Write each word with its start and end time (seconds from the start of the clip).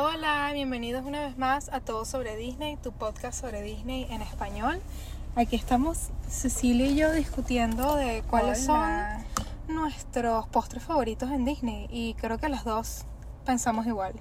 Hola, 0.00 0.52
bienvenidos 0.54 1.04
una 1.04 1.22
vez 1.22 1.36
más 1.38 1.70
a 1.70 1.80
Todo 1.80 2.04
sobre 2.04 2.36
Disney, 2.36 2.76
tu 2.76 2.92
podcast 2.92 3.40
sobre 3.40 3.62
Disney 3.62 4.06
en 4.10 4.22
español. 4.22 4.80
Aquí 5.34 5.56
estamos 5.56 6.10
Cecilia 6.28 6.86
y 6.86 6.94
yo 6.94 7.10
discutiendo 7.10 7.96
de 7.96 8.22
cuáles 8.30 8.68
Hola. 8.68 9.24
son 9.66 9.74
nuestros 9.74 10.46
postres 10.50 10.84
favoritos 10.84 11.32
en 11.32 11.44
Disney 11.44 11.88
y 11.90 12.14
creo 12.14 12.38
que 12.38 12.48
las 12.48 12.62
dos 12.62 13.06
pensamos 13.44 13.88
igual. 13.88 14.12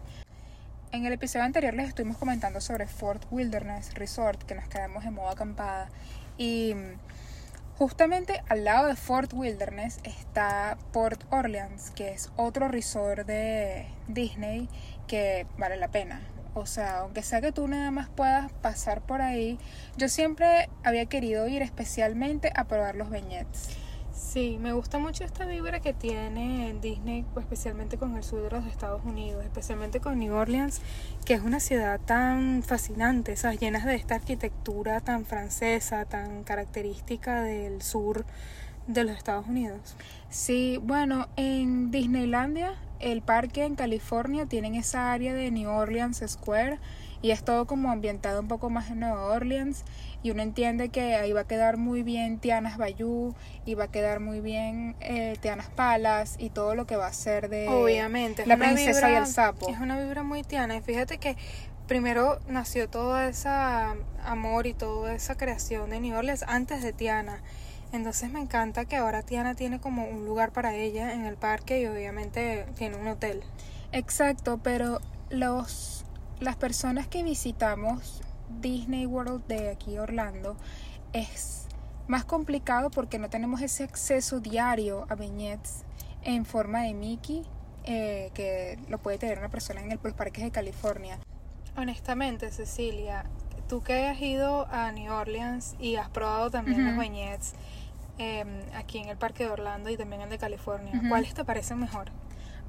En 0.91 1.05
el 1.05 1.13
episodio 1.13 1.45
anterior 1.45 1.75
les 1.75 1.89
estuvimos 1.89 2.17
comentando 2.17 2.59
sobre 2.59 2.87
Fort 2.87 3.27
Wilderness 3.29 3.93
Resort, 3.93 4.41
que 4.45 4.55
nos 4.55 4.67
quedamos 4.67 5.05
en 5.05 5.13
modo 5.13 5.29
acampada. 5.29 5.91
Y 6.39 6.73
justamente 7.77 8.41
al 8.49 8.63
lado 8.63 8.87
de 8.87 8.95
Fort 8.95 9.31
Wilderness 9.31 9.99
está 10.03 10.79
Port 10.91 11.23
Orleans, 11.29 11.91
que 11.91 12.13
es 12.13 12.31
otro 12.35 12.67
resort 12.67 13.27
de 13.27 13.85
Disney 14.07 14.67
que 15.07 15.47
vale 15.57 15.77
la 15.77 15.89
pena. 15.89 16.21
O 16.53 16.65
sea, 16.65 16.99
aunque 16.99 17.21
sea 17.21 17.39
que 17.39 17.51
tú 17.51 17.67
nada 17.67 17.91
más 17.91 18.09
puedas 18.09 18.51
pasar 18.51 19.01
por 19.01 19.21
ahí, 19.21 19.59
yo 19.95 20.09
siempre 20.09 20.69
había 20.83 21.05
querido 21.05 21.47
ir 21.47 21.61
especialmente 21.61 22.51
a 22.55 22.65
probar 22.65 22.95
los 22.95 23.09
beignets. 23.09 23.77
Sí, 24.11 24.57
me 24.59 24.73
gusta 24.73 24.97
mucho 24.97 25.23
esta 25.23 25.45
vibra 25.45 25.79
que 25.79 25.93
tiene 25.93 26.75
Disney, 26.81 27.23
especialmente 27.37 27.97
con 27.97 28.17
el 28.17 28.23
sur 28.23 28.41
de 28.41 28.49
los 28.49 28.65
Estados 28.65 29.05
Unidos, 29.05 29.45
especialmente 29.45 29.99
con 29.99 30.17
New 30.17 30.33
Orleans, 30.33 30.81
que 31.23 31.35
es 31.35 31.41
una 31.41 31.59
ciudad 31.59 31.99
tan 31.99 32.63
fascinante, 32.63 33.35
¿sabes? 33.35 33.59
llenas 33.59 33.85
de 33.85 33.93
esta 33.93 34.15
arquitectura 34.15 34.99
tan 35.01 35.25
francesa, 35.25 36.05
tan 36.05 36.43
característica 36.43 37.43
del 37.43 37.83
sur 37.83 38.25
de 38.87 39.03
los 39.03 39.15
Estados 39.15 39.47
Unidos. 39.47 39.95
Sí, 40.29 40.79
bueno, 40.81 41.27
en 41.35 41.91
Disneylandia, 41.91 42.73
el 42.99 43.21
parque 43.21 43.63
en 43.65 43.75
California, 43.75 44.45
tienen 44.45 44.75
esa 44.75 45.11
área 45.13 45.33
de 45.33 45.51
New 45.51 45.69
Orleans 45.69 46.23
Square 46.27 46.79
y 47.21 47.31
es 47.31 47.43
todo 47.43 47.65
como 47.65 47.91
ambientado 47.91 48.39
un 48.41 48.47
poco 48.47 48.69
más 48.69 48.91
en 48.91 48.99
Nueva 48.99 49.25
Orleans 49.25 49.83
y 50.21 50.29
uno 50.31 50.43
entiende 50.43 50.89
que 50.89 51.15
ahí 51.15 51.33
va 51.33 51.41
a 51.41 51.47
quedar 51.47 51.77
muy 51.77 52.03
bien 52.03 52.37
Tiana's 52.39 52.77
Bayou 52.77 53.33
y 53.65 53.73
va 53.73 53.85
a 53.85 53.87
quedar 53.91 54.19
muy 54.19 54.39
bien 54.39 54.95
eh, 54.99 55.35
Tiana's 55.41 55.69
Palace 55.69 56.35
y 56.41 56.49
todo 56.51 56.75
lo 56.75 56.85
que 56.85 56.95
va 56.95 57.07
a 57.07 57.13
ser 57.13 57.49
de 57.49 57.67
Obviamente, 57.69 58.45
la 58.45 58.55
princesa 58.57 59.09
y 59.09 59.11
vibra- 59.13 59.17
el 59.19 59.25
sapo. 59.27 59.67
Es 59.69 59.79
una 59.79 59.99
vibra 59.99 60.21
muy 60.23 60.43
tiana. 60.43 60.75
Y 60.75 60.81
fíjate 60.81 61.17
que 61.17 61.35
primero 61.87 62.39
nació 62.47 62.87
todo 62.89 63.19
ese 63.19 63.49
amor 64.23 64.67
y 64.67 64.73
toda 64.73 65.13
esa 65.15 65.37
creación 65.37 65.89
de 65.89 65.99
New 65.99 66.15
Orleans 66.15 66.43
antes 66.47 66.83
de 66.83 66.93
Tiana. 66.93 67.41
Entonces 67.91 68.31
me 68.31 68.39
encanta 68.39 68.85
que 68.85 68.97
ahora 68.97 69.23
Tiana 69.23 69.55
tiene 69.55 69.79
como 69.79 70.05
un 70.05 70.25
lugar 70.25 70.51
para 70.51 70.73
ella 70.73 71.13
en 71.13 71.25
el 71.25 71.37
parque 71.37 71.81
y 71.81 71.85
obviamente 71.85 72.65
tiene 72.75 72.97
un 72.97 73.07
hotel. 73.07 73.43
Exacto, 73.91 74.59
pero 74.61 74.99
los 75.29 75.97
las 76.39 76.55
personas 76.55 77.07
que 77.07 77.23
visitamos 77.23 78.21
Disney 78.61 79.05
World 79.05 79.45
de 79.47 79.71
aquí 79.71 79.97
Orlando 79.97 80.55
es 81.13 81.65
más 82.07 82.25
complicado 82.25 82.89
porque 82.91 83.17
no 83.17 83.29
tenemos 83.29 83.61
ese 83.61 83.83
acceso 83.83 84.39
diario 84.39 85.05
a 85.09 85.15
viñetes 85.15 85.83
en 86.23 86.45
forma 86.45 86.83
de 86.83 86.93
Mickey 86.93 87.43
eh, 87.85 88.31
que 88.33 88.77
lo 88.89 88.99
puede 88.99 89.17
tener 89.17 89.39
una 89.39 89.49
persona 89.49 89.81
en 89.81 89.91
el, 89.91 89.99
los 90.01 90.13
parques 90.13 90.43
de 90.43 90.51
California. 90.51 91.17
Honestamente, 91.75 92.51
Cecilia, 92.51 93.25
tú 93.67 93.81
que 93.83 94.07
has 94.07 94.19
ido 94.21 94.67
a 94.71 94.91
New 94.91 95.11
Orleans 95.11 95.75
y 95.79 95.97
has 95.97 96.09
probado 96.09 96.49
también 96.49 96.85
los 96.85 96.97
beignets 96.97 97.53
eh, 98.17 98.45
aquí 98.75 98.99
en 98.99 99.09
el 99.09 99.17
parque 99.17 99.43
de 99.43 99.49
Orlando 99.49 99.89
y 99.89 99.97
también 99.97 100.21
el 100.21 100.29
de 100.29 100.37
California, 100.37 100.93
Ujú. 100.95 101.09
¿cuáles 101.09 101.33
te 101.33 101.43
parecen 101.45 101.79
mejor? 101.79 102.11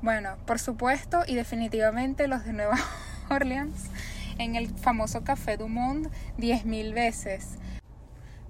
Bueno, 0.02 0.36
por 0.46 0.58
supuesto 0.58 1.22
y 1.26 1.34
definitivamente 1.34 2.28
los 2.28 2.44
de 2.44 2.52
Nueva 2.52 2.76
Orleans 3.30 3.90
en 4.38 4.56
el 4.56 4.68
famoso 4.68 5.24
Café 5.24 5.56
du 5.56 5.68
Monde 5.68 6.10
10.000 6.38 6.94
veces. 6.94 7.58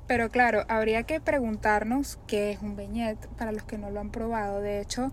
Pero 0.07 0.31
claro, 0.31 0.65
habría 0.69 1.03
que 1.03 1.21
preguntarnos 1.21 2.19
qué 2.27 2.51
es 2.51 2.63
un 2.63 2.77
beignet 2.77 3.19
para 3.37 3.53
los 3.53 3.63
que 3.65 3.77
no 3.77 3.91
lo 3.91 4.01
han 4.01 4.11
probado. 4.11 4.61
De 4.61 4.81
hecho, 4.81 5.13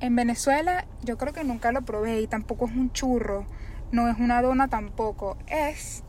en 0.00 0.14
Venezuela 0.16 0.86
yo 1.02 1.16
creo 1.16 1.32
que 1.32 1.44
nunca 1.44 1.72
lo 1.72 1.82
probé 1.82 2.20
y 2.20 2.26
tampoco 2.26 2.66
es 2.66 2.72
un 2.72 2.92
churro, 2.92 3.46
no 3.90 4.08
es 4.08 4.18
una 4.18 4.42
dona 4.42 4.68
tampoco. 4.68 5.38
Es 5.46 6.04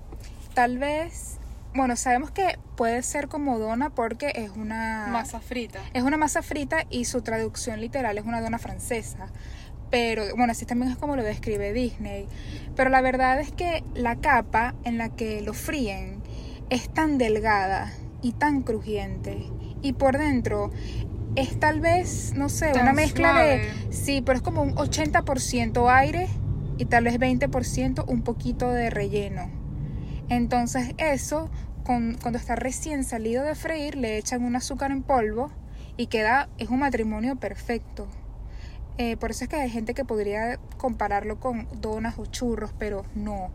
tal 0.56 0.80
vez, 0.80 1.38
bueno, 1.76 1.96
sabemos 1.96 2.32
que 2.32 2.58
puede 2.76 3.04
ser 3.04 3.28
como 3.28 3.60
dona 3.60 3.92
porque 3.92 4.32
es 4.36 4.50
una 4.52 5.08
Masa 5.12 5.40
frita. 5.40 5.80
es 5.94 6.02
una 6.04 6.18
masa 6.18 6.42
frita 6.42 6.86
y 6.90 7.06
su 7.06 7.22
traducción 7.22 7.80
literal 7.80 8.18
es 8.18 8.26
una 8.26 8.42
dona 8.42 8.58
francesa. 8.58 9.28
Pero 9.92 10.24
bueno, 10.36 10.52
así 10.52 10.66
también 10.66 10.92
es 10.92 10.98
como 10.98 11.16
lo 11.16 11.24
describe 11.24 11.72
Disney. 11.72 12.28
Pero 12.76 12.90
la 12.90 13.02
verdad 13.02 13.40
es 13.40 13.52
que 13.52 13.84
la 13.94 14.16
capa 14.16 14.74
en 14.84 14.98
la 14.98 15.10
que 15.10 15.42
lo 15.42 15.54
fríen 15.54 16.22
es 16.70 16.90
tan 16.92 17.18
delgada 17.20 17.92
y 18.24 18.32
tan 18.32 18.64
crujiente. 18.64 19.46
Y 19.84 19.94
por 19.94 20.18
dentro 20.18 20.72
es 21.36 21.60
tal 21.60 21.82
vez, 21.82 22.34
no 22.36 22.50
sé, 22.50 22.72
Tan 22.72 22.84
una 22.84 22.94
mezcla 22.94 23.32
suave. 23.34 23.58
de... 23.58 23.94
Sí, 23.94 24.22
pero 24.26 24.38
es 24.38 24.42
como 24.42 24.64
un 24.64 24.74
80% 24.76 25.88
aire 25.94 26.28
y 26.78 26.86
tal 26.86 27.04
vez 27.04 27.20
20% 27.20 28.06
un 28.08 28.22
poquito 28.24 28.72
de 28.72 28.90
relleno. 28.90 29.50
Entonces 30.30 30.94
eso, 30.98 31.50
con- 31.86 32.18
cuando 32.22 32.40
está 32.40 32.56
recién 32.56 33.04
salido 33.04 33.44
de 33.44 33.56
freír, 33.56 33.96
le 33.96 34.18
echan 34.18 34.44
un 34.44 34.56
azúcar 34.56 34.92
en 34.92 35.04
polvo 35.04 35.52
y 35.98 36.08
queda, 36.08 36.50
es 36.58 36.70
un 36.70 36.80
matrimonio 36.80 37.36
perfecto. 37.36 38.08
Eh, 38.98 39.18
por 39.18 39.32
eso 39.32 39.44
es 39.44 39.50
que 39.50 39.58
hay 39.58 39.70
gente 39.70 39.94
que 39.94 40.06
podría 40.06 40.58
compararlo 40.78 41.40
con 41.40 41.68
donas 41.82 42.18
o 42.18 42.26
churros, 42.26 42.72
pero 42.80 43.04
no. 43.14 43.50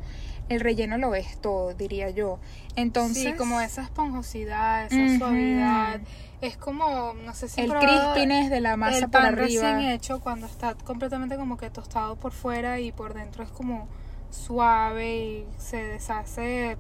El 0.51 0.61
relleno 0.61 0.99
lo 0.99 1.15
es 1.15 1.41
todo, 1.41 1.75
diría 1.75 2.11
yo. 2.11 2.41
Entonces, 2.77 3.23
sí, 3.23 3.33
como 3.35 3.61
esa 3.61 3.83
esponjosidad, 3.83 4.85
esa 4.87 5.17
suavidad. 5.19 6.01
Es 6.41 6.57
como, 6.57 7.15
no 7.15 7.35
sé 7.35 7.49
si 7.49 7.61
el 7.61 7.73
crispiness 7.73 8.51
de 8.51 8.61
la 8.61 8.77
masa 8.77 8.97
el 8.99 9.03
por 9.05 9.11
pan 9.13 9.27
arriba. 9.27 9.73
recién 9.77 9.91
hecho 9.91 10.21
cuando 10.21 10.47
está 10.47 10.75
completamente 10.75 11.37
como 11.37 11.57
que 11.57 11.71
tostado 11.71 12.17
por 12.17 12.33
fuera 12.33 12.81
y 12.81 12.91
por 12.93 13.15
dentro 13.15 13.45
es 13.45 13.51
como 13.51 13.87
suave 14.31 15.17
y 15.17 15.47
se 15.59 15.83
deshace 15.83 16.77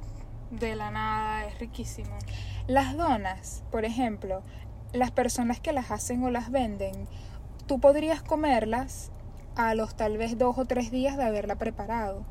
de 0.51 0.77
la 0.77 0.91
nada, 0.91 1.47
es 1.47 1.59
riquísimo. 1.59 2.17
Las 2.67 2.97
donas, 2.97 3.63
por 3.71 3.85
ejemplo, 3.85 4.43
las 4.93 5.11
personas 5.11 5.61
que 5.61 5.73
las 5.73 5.91
hacen 5.91 6.23
o 6.25 6.31
las 6.31 6.51
venden, 6.51 7.07
tú 7.67 7.81
podrías 7.81 8.23
comerlas 8.23 9.11
a 9.57 9.75
los 9.75 9.95
tal 9.97 10.17
vez 10.17 10.39
dos 10.39 10.59
o 10.59 10.65
tres 10.65 10.91
días 10.91 11.17
de 11.17 11.25
haberla 11.25 11.57
preparado. 11.57 12.25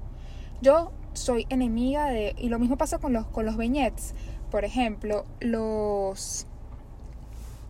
Yo 0.62 0.91
soy 1.13 1.46
enemiga 1.50 2.08
de, 2.08 2.35
y 2.38 2.50
lo 2.50 2.59
mismo 2.59 2.78
pasa 2.78 2.97
con 2.97 3.13
los, 3.13 3.25
con 3.28 3.46
los 3.46 3.58
beignets. 3.58 4.13
Por 4.52 4.66
ejemplo, 4.66 5.25
los, 5.40 6.47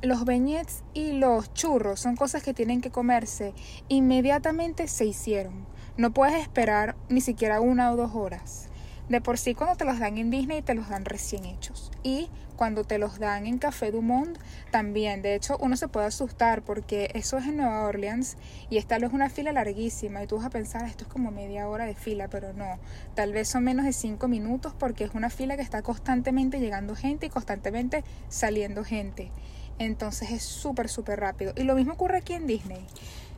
los 0.02 0.26
beignets 0.26 0.84
y 0.94 1.14
los 1.14 1.54
churros 1.54 2.00
son 2.00 2.16
cosas 2.16 2.42
que 2.42 2.54
tienen 2.54 2.82
que 2.82 2.90
comerse. 2.90 3.54
Inmediatamente 3.88 4.88
se 4.88 5.06
hicieron. 5.06 5.68
No 5.98 6.12
puedes 6.12 6.42
esperar 6.42 6.96
ni 7.10 7.22
siquiera 7.22 7.62
una 7.62 7.92
o 7.92 7.96
dos 7.96 8.12
horas. 8.16 8.70
De 9.10 9.22
por 9.22 9.40
sí 9.40 9.56
cuando 9.56 9.76
te 9.76 9.86
los 9.86 9.98
dan 9.98 10.20
en 10.20 10.30
Disney 10.30 10.62
te 10.62 10.76
los 10.76 10.90
dan 10.90 11.04
recién 11.04 11.44
hechos. 11.46 11.92
Y 12.04 12.30
cuando 12.56 12.84
te 12.84 12.98
los 12.98 13.20
dan 13.20 13.48
en 13.48 13.58
Café 13.58 13.90
du 13.90 14.02
Monde 14.02 14.38
también. 14.70 15.22
De 15.22 15.34
hecho 15.34 15.58
uno 15.62 15.78
se 15.78 15.88
puede 15.88 16.08
asustar 16.08 16.62
porque 16.62 17.10
eso 17.14 17.38
es 17.38 17.46
en 17.46 17.58
Nueva 17.58 17.84
Orleans 17.84 18.38
y 18.70 18.78
esta 18.78 18.98
es 18.98 19.14
una 19.14 19.30
fila 19.30 19.52
larguísima 19.52 20.22
y 20.22 20.28
tú 20.28 20.36
vas 20.36 20.46
a 20.46 20.50
pensar 20.50 20.86
esto 20.86 21.06
es 21.06 21.10
como 21.10 21.32
media 21.32 21.68
hora 21.68 21.86
de 21.86 21.96
fila, 21.96 22.28
pero 22.28 22.54
no. 22.54 22.78
Tal 23.16 23.32
vez 23.34 23.48
son 23.48 23.64
menos 23.64 23.86
de 23.86 23.94
cinco 23.94 24.28
minutos 24.28 24.74
porque 24.78 25.06
es 25.06 25.12
una 25.16 25.30
fila 25.30 25.56
que 25.56 25.64
está 25.64 25.82
constantemente 25.82 26.60
llegando 26.60 26.96
gente 26.96 27.26
y 27.26 27.30
constantemente 27.30 28.04
saliendo 28.28 28.84
gente. 28.84 29.32
Entonces 29.80 30.32
es 30.32 30.44
súper, 30.44 30.90
súper 30.90 31.22
rápido. 31.22 31.54
Y 31.56 31.64
lo 31.64 31.76
mismo 31.76 31.94
ocurre 31.94 32.18
aquí 32.18 32.34
en 32.34 32.46
Disney. 32.46 32.86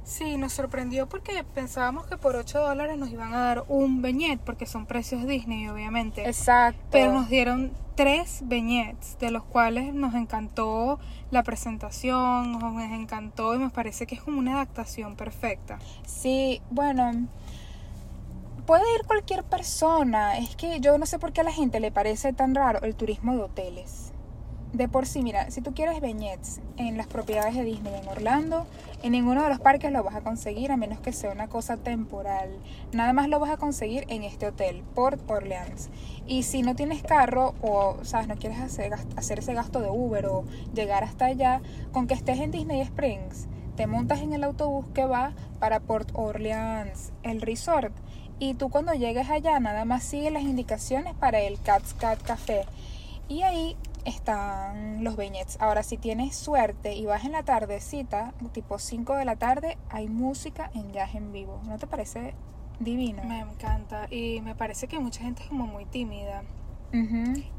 Sí, 0.04 0.38
nos 0.38 0.54
sorprendió 0.54 1.08
porque 1.08 1.44
pensábamos 1.54 2.08
que 2.08 2.18
por 2.18 2.36
8 2.36 2.59
dólares 2.59 2.98
nos 2.98 3.09
iban 3.09 3.34
a 3.34 3.40
dar 3.40 3.64
un 3.68 4.02
beignet, 4.02 4.40
porque 4.40 4.66
son 4.66 4.86
precios 4.86 5.26
Disney, 5.26 5.68
obviamente. 5.70 6.26
Exacto. 6.28 6.82
Pero 6.92 7.14
nos 7.14 7.30
dieron 7.30 7.72
tres 7.96 8.42
beignets, 8.44 9.18
de 9.20 9.32
los 9.32 9.44
cuales 9.44 9.94
nos 9.94 10.16
encantó 10.16 11.00
la 11.30 11.44
presentación, 11.44 12.53
nos 12.53 12.82
encantó 12.82 13.53
y 13.56 13.59
me 13.59 13.70
parece 13.70 14.08
que 14.08 14.16
es 14.16 14.22
como 14.22 14.40
una 14.40 14.56
adaptación 14.56 15.16
perfecta. 15.16 15.80
Sí, 16.06 16.62
bueno, 16.72 17.28
puede 18.66 18.84
ir 18.96 19.06
cualquier 19.06 19.44
persona. 19.44 20.38
Es 20.38 20.56
que 20.56 20.80
yo 20.80 20.97
no 20.97 21.06
sé 21.06 21.20
por 21.20 21.32
qué 21.32 21.42
a 21.42 21.44
la 21.44 21.52
gente 21.52 21.80
le 21.80 21.92
parece 21.92 22.34
tan 22.34 22.56
raro 22.56 22.82
el 22.82 22.96
turismo 22.96 23.34
de 23.36 23.44
hoteles. 23.44 24.10
De 24.73 24.88
por 24.88 25.06
sí, 25.06 25.22
mira, 25.22 25.52
si 25.52 25.62
tú 25.62 25.73
quieres 25.73 26.00
beñets 26.00 26.62
en 26.78 26.96
las 26.96 27.08
propiedades 27.08 27.56
de 27.56 27.66
Disney 27.66 27.94
en 27.94 28.08
Orlando, 28.08 28.66
en 29.03 29.12
ninguno 29.12 29.44
de 29.44 29.50
los 29.50 29.59
parques 29.59 29.91
lo 29.91 30.02
vas 30.02 30.16
a 30.16 30.22
conseguir 30.22 30.72
a 30.72 30.78
menos 30.78 31.02
que 31.02 31.12
sea 31.12 31.32
una 31.32 31.50
cosa 31.50 31.76
temporal. 31.76 32.50
Nada 32.94 33.12
más 33.12 33.28
lo 33.28 33.40
vas 33.40 33.52
a 33.52 33.58
conseguir 33.58 34.06
en 34.08 34.23
este 34.23 34.47
hotel, 34.47 34.82
Port 34.96 35.20
Orleans. 35.29 35.90
Y 36.26 36.44
si 36.44 36.62
no 36.62 36.73
tienes 36.73 37.03
carro 37.03 37.53
o, 37.62 37.97
sabes, 38.03 38.29
no 38.29 38.38
quieres 38.38 38.59
hacer, 38.59 38.94
hacer 39.18 39.40
ese 39.40 39.53
gasto 39.53 39.82
de 39.82 39.90
Uber 39.90 40.26
o 40.28 40.46
llegar 40.73 41.03
hasta 41.03 41.26
allá, 41.26 41.62
con 41.91 42.08
que 42.08 42.14
estés 42.14 42.40
en 42.40 42.52
Disney 42.52 42.79
Springs, 42.79 43.47
te 43.76 43.88
montas 43.88 44.22
en 44.22 44.32
el 44.32 44.46
autobús 44.46 44.85
que 44.94 45.03
va 45.03 45.34
para 45.59 45.82
Port 45.82 46.12
Orleans, 46.14 47.12
el 47.23 47.41
resort. 47.41 47.94
Y 48.40 48.53
tú 48.53 48.70
cuando 48.70 48.94
llegues 48.94 49.29
allá 49.29 49.59
nada 49.59 49.84
más 49.84 50.03
sigue 50.03 50.32
las 50.32 50.44
indicaciones 50.44 51.14
para 51.16 51.41
el 51.41 51.59
Cat's 51.62 51.94
Cat 51.94 52.22
Café. 52.22 52.66
Y 53.28 53.44
ahí 53.44 53.76
están 54.06 55.03
los 55.03 55.16
beñets. 55.16 55.58
Ahora, 55.59 55.84
si 55.84 55.98
tienes 55.98 56.36
suerte 56.36 56.96
y 56.96 57.06
vas 57.06 57.26
en 57.26 57.34
la 57.34 57.44
tardecita, 57.44 58.34
tipo 58.52 58.80
5 58.80 59.16
de 59.16 59.26
la 59.26 59.36
tarde, 59.36 59.78
hay 59.90 60.08
música 60.08 60.72
en 60.74 60.92
jazz 60.92 61.16
en 61.16 61.32
vivo. 61.32 61.62
¿No 61.66 61.78
te 61.78 61.88
parece 61.88 62.34
divino? 62.80 63.24
Me 63.24 63.40
encanta. 63.40 64.08
Y 64.09 64.42
me 64.42 64.56
parece 64.56 64.88
que 64.88 65.00
mucha 65.00 65.22
gente 65.22 65.44
es 65.44 65.50
como 65.50 65.68
muy 65.68 65.86
tímida 65.86 66.44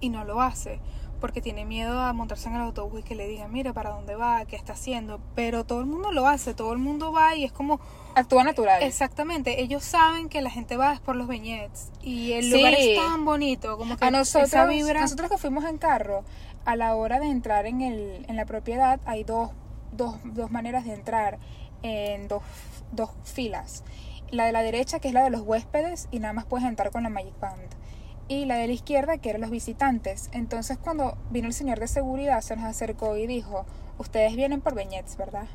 Y 0.00 0.08
no 0.10 0.24
lo 0.24 0.40
hace 0.40 0.80
porque 1.20 1.40
tiene 1.40 1.64
miedo 1.64 2.00
a 2.00 2.12
montarse 2.12 2.48
en 2.48 2.56
el 2.56 2.62
autobús 2.62 2.98
y 2.98 3.02
que 3.04 3.14
le 3.14 3.28
digan, 3.28 3.52
mira, 3.52 3.72
¿para 3.72 3.90
dónde 3.90 4.16
va? 4.16 4.44
¿Qué 4.44 4.56
está 4.56 4.72
haciendo? 4.72 5.20
Pero 5.36 5.62
todo 5.64 5.78
el 5.78 5.86
mundo 5.86 6.10
lo 6.10 6.26
hace, 6.26 6.52
todo 6.52 6.72
el 6.72 6.80
mundo 6.80 7.12
va 7.12 7.36
y 7.36 7.44
es 7.44 7.52
como, 7.52 7.78
Actúa 8.16 8.42
natural. 8.42 8.82
exactamente, 8.82 9.62
ellos 9.62 9.84
saben 9.84 10.28
que 10.28 10.42
la 10.42 10.50
gente 10.50 10.76
va 10.76 10.92
es 10.92 10.98
por 11.00 11.14
los 11.14 11.28
beñets 11.28 11.92
y 12.02 12.32
el 12.32 12.42
Sí. 12.42 12.50
lugar 12.56 12.74
es 12.76 12.98
tan 12.98 13.24
bonito, 13.24 13.78
como 13.78 13.96
que 13.96 14.04
a 14.04 14.10
nosotros, 14.10 14.48
esa 14.48 14.66
vibra... 14.66 15.00
nosotros 15.00 15.30
que 15.30 15.38
fuimos 15.38 15.64
en 15.64 15.78
carro, 15.78 16.24
a 16.64 16.74
la 16.74 16.96
hora 16.96 17.20
de 17.20 17.26
entrar 17.26 17.66
en, 17.66 17.82
el, 17.82 18.26
en 18.28 18.34
la 18.34 18.44
propiedad 18.44 18.98
hay 19.04 19.22
dos, 19.22 19.50
dos, 19.92 20.16
dos 20.24 20.50
maneras 20.50 20.84
de 20.84 20.92
entrar 20.94 21.38
en 21.84 22.26
dos, 22.26 22.42
dos 22.90 23.10
filas. 23.22 23.84
La 24.32 24.44
de 24.46 24.50
la 24.50 24.62
derecha, 24.62 24.98
que 24.98 25.06
es 25.06 25.14
la 25.14 25.22
de 25.22 25.30
los 25.30 25.42
huéspedes, 25.42 26.08
y 26.10 26.18
nada 26.18 26.32
más 26.34 26.46
puedes 26.46 26.66
entrar 26.66 26.90
con 26.90 27.04
la 27.04 27.10
Magic 27.10 27.38
Band. 27.38 27.68
Y 28.28 28.44
la 28.46 28.56
de 28.56 28.66
la 28.66 28.72
izquierda, 28.72 29.18
que 29.18 29.30
eran 29.30 29.42
los 29.42 29.50
visitantes. 29.50 30.30
Entonces, 30.32 30.78
cuando 30.78 31.18
vino 31.30 31.48
el 31.48 31.54
señor 31.54 31.80
de 31.80 31.88
seguridad, 31.88 32.40
se 32.40 32.56
nos 32.56 32.64
acercó 32.64 33.16
y 33.16 33.26
dijo: 33.26 33.66
Ustedes 33.98 34.36
vienen 34.36 34.60
por 34.60 34.74
Beñets, 34.74 35.16
¿verdad? 35.16 35.46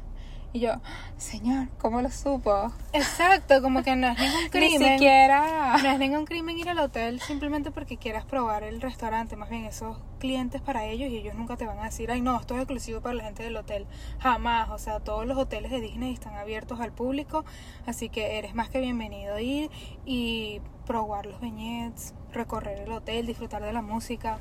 Y 0.54 0.60
yo, 0.62 0.72
Señor, 1.18 1.68
¿cómo 1.78 2.02
lo 2.02 2.10
supo? 2.10 2.72
Exacto, 2.94 3.62
como 3.62 3.84
que 3.84 3.96
no 3.96 4.08
es 4.08 4.18
ningún 4.18 4.42
Ni 4.44 4.50
crimen. 4.50 4.94
siquiera. 4.94 5.78
No 5.84 5.90
es 5.90 6.00
ningún 6.00 6.26
crimen 6.26 6.58
ir 6.58 6.70
al 6.70 6.80
hotel 6.80 7.20
simplemente 7.20 7.70
porque 7.70 7.98
quieras 7.98 8.26
probar 8.26 8.64
el 8.64 8.82
restaurante. 8.82 9.36
Más 9.36 9.50
bien, 9.50 9.66
esos 9.66 9.98
clientes 10.20 10.62
para 10.62 10.86
ellos 10.86 11.10
y 11.12 11.18
ellos 11.18 11.36
nunca 11.36 11.58
te 11.58 11.66
van 11.66 11.78
a 11.80 11.84
decir, 11.84 12.10
ay, 12.12 12.22
no, 12.22 12.40
esto 12.40 12.56
es 12.56 12.62
exclusivo 12.62 13.02
para 13.02 13.14
la 13.16 13.24
gente 13.26 13.44
del 13.44 13.58
hotel. 13.58 13.86
Jamás. 14.20 14.70
O 14.70 14.78
sea, 14.80 15.00
todos 15.00 15.28
los 15.28 15.38
hoteles 15.38 15.70
de 15.70 15.82
Disney 15.82 16.14
están 16.14 16.36
abiertos 16.36 16.80
al 16.80 16.92
público. 16.94 17.44
Así 17.86 18.10
que 18.10 18.38
eres 18.40 18.56
más 18.56 18.70
que 18.70 18.80
bienvenido 18.80 19.36
a 19.36 19.42
ir 19.42 19.70
y 20.06 20.62
probar 20.88 21.26
los 21.26 21.42
beñets, 21.42 22.14
recorrer 22.32 22.80
el 22.80 22.92
hotel, 22.94 23.28
disfrutar 23.28 23.62
de 23.62 23.74
la 23.74 23.82
música. 23.82 24.40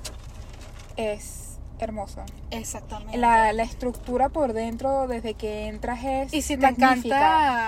Es 0.97 1.56
hermoso. 1.85 2.23
Exactamente. 2.51 3.17
La, 3.19 3.53
la 3.53 3.63
estructura 3.63 4.29
por 4.29 4.53
dentro, 4.53 5.07
desde 5.07 5.35
que 5.35 5.67
entras, 5.69 6.03
es 6.05 6.33
Y 6.35 6.43
si 6.43 6.57
te 6.57 6.63
magnífica. 6.63 7.17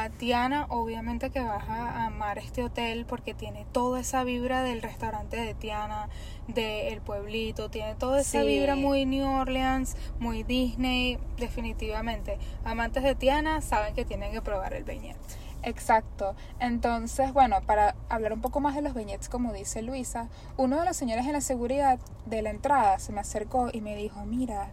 encanta 0.06 0.16
Tiana, 0.18 0.66
obviamente 0.70 1.30
que 1.30 1.40
vas 1.40 1.68
a 1.68 2.06
amar 2.06 2.38
este 2.38 2.62
hotel 2.64 3.04
porque 3.06 3.34
tiene 3.34 3.66
toda 3.72 4.00
esa 4.00 4.24
vibra 4.24 4.62
del 4.62 4.82
restaurante 4.82 5.36
de 5.36 5.54
Tiana, 5.54 6.08
del 6.48 7.00
pueblito, 7.02 7.68
tiene 7.68 7.94
toda 7.94 8.20
esa 8.20 8.40
Sí. 8.40 8.46
vibra 8.46 8.74
muy 8.74 9.04
New 9.04 9.28
Orleans, 9.28 9.96
muy 10.18 10.42
Disney, 10.44 11.18
definitivamente. 11.36 12.38
Amantes 12.64 13.02
de 13.02 13.14
Tiana 13.14 13.60
saben 13.60 13.94
que 13.94 14.04
tienen 14.04 14.32
que 14.32 14.40
probar 14.40 14.72
el 14.74 14.84
beignet. 14.84 15.16
Exacto. 15.62 16.34
Entonces, 16.60 17.32
bueno, 17.32 17.60
para 17.62 17.94
hablar 18.08 18.32
un 18.32 18.40
poco 18.40 18.60
más 18.60 18.74
de 18.74 18.82
los 18.82 18.94
beñets, 18.94 19.28
como 19.28 19.52
dice 19.52 19.82
Luisa, 19.82 20.28
uno 20.56 20.78
de 20.78 20.84
los 20.86 20.96
señores 20.96 21.26
en 21.26 21.32
la 21.32 21.40
seguridad 21.40 21.98
de 22.26 22.42
la 22.42 22.50
entrada 22.50 22.98
se 22.98 23.12
me 23.12 23.20
acercó 23.20 23.68
y 23.72 23.80
me 23.80 23.96
dijo, 23.96 24.24
mira, 24.24 24.70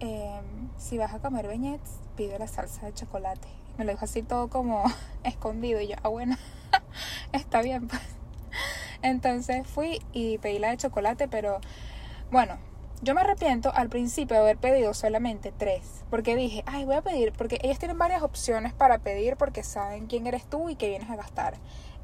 eh, 0.00 0.40
si 0.76 0.98
vas 0.98 1.14
a 1.14 1.20
comer 1.20 1.46
beñets, 1.48 2.00
pide 2.16 2.38
la 2.38 2.46
salsa 2.48 2.86
de 2.86 2.94
chocolate. 2.94 3.48
Me 3.78 3.84
lo 3.84 3.92
dijo 3.92 4.04
así 4.04 4.22
todo 4.22 4.48
como 4.48 4.84
escondido 5.24 5.80
y 5.80 5.88
yo, 5.88 5.96
ah, 6.02 6.08
bueno, 6.08 6.36
está 7.32 7.62
bien, 7.62 7.88
pues. 7.88 8.02
Entonces 9.02 9.66
fui 9.66 10.00
y 10.12 10.38
pedí 10.38 10.58
la 10.58 10.70
de 10.70 10.76
chocolate, 10.76 11.28
pero 11.28 11.60
bueno, 12.30 12.58
yo 13.02 13.14
me 13.14 13.20
arrepiento 13.20 13.72
al 13.74 13.88
principio 13.88 14.36
de 14.36 14.42
haber 14.42 14.56
pedido 14.56 14.94
solamente 14.94 15.52
tres, 15.56 16.04
porque 16.10 16.34
dije, 16.34 16.62
ay, 16.66 16.84
voy 16.84 16.96
a 16.96 17.02
pedir, 17.02 17.32
porque 17.32 17.58
ellos 17.62 17.78
tienen 17.78 17.98
varias 17.98 18.22
opciones 18.22 18.72
para 18.72 18.98
pedir 18.98 19.36
porque 19.36 19.62
saben 19.62 20.06
quién 20.06 20.26
eres 20.26 20.46
tú 20.46 20.70
y 20.70 20.76
qué 20.76 20.88
vienes 20.88 21.10
a 21.10 21.16
gastar. 21.16 21.54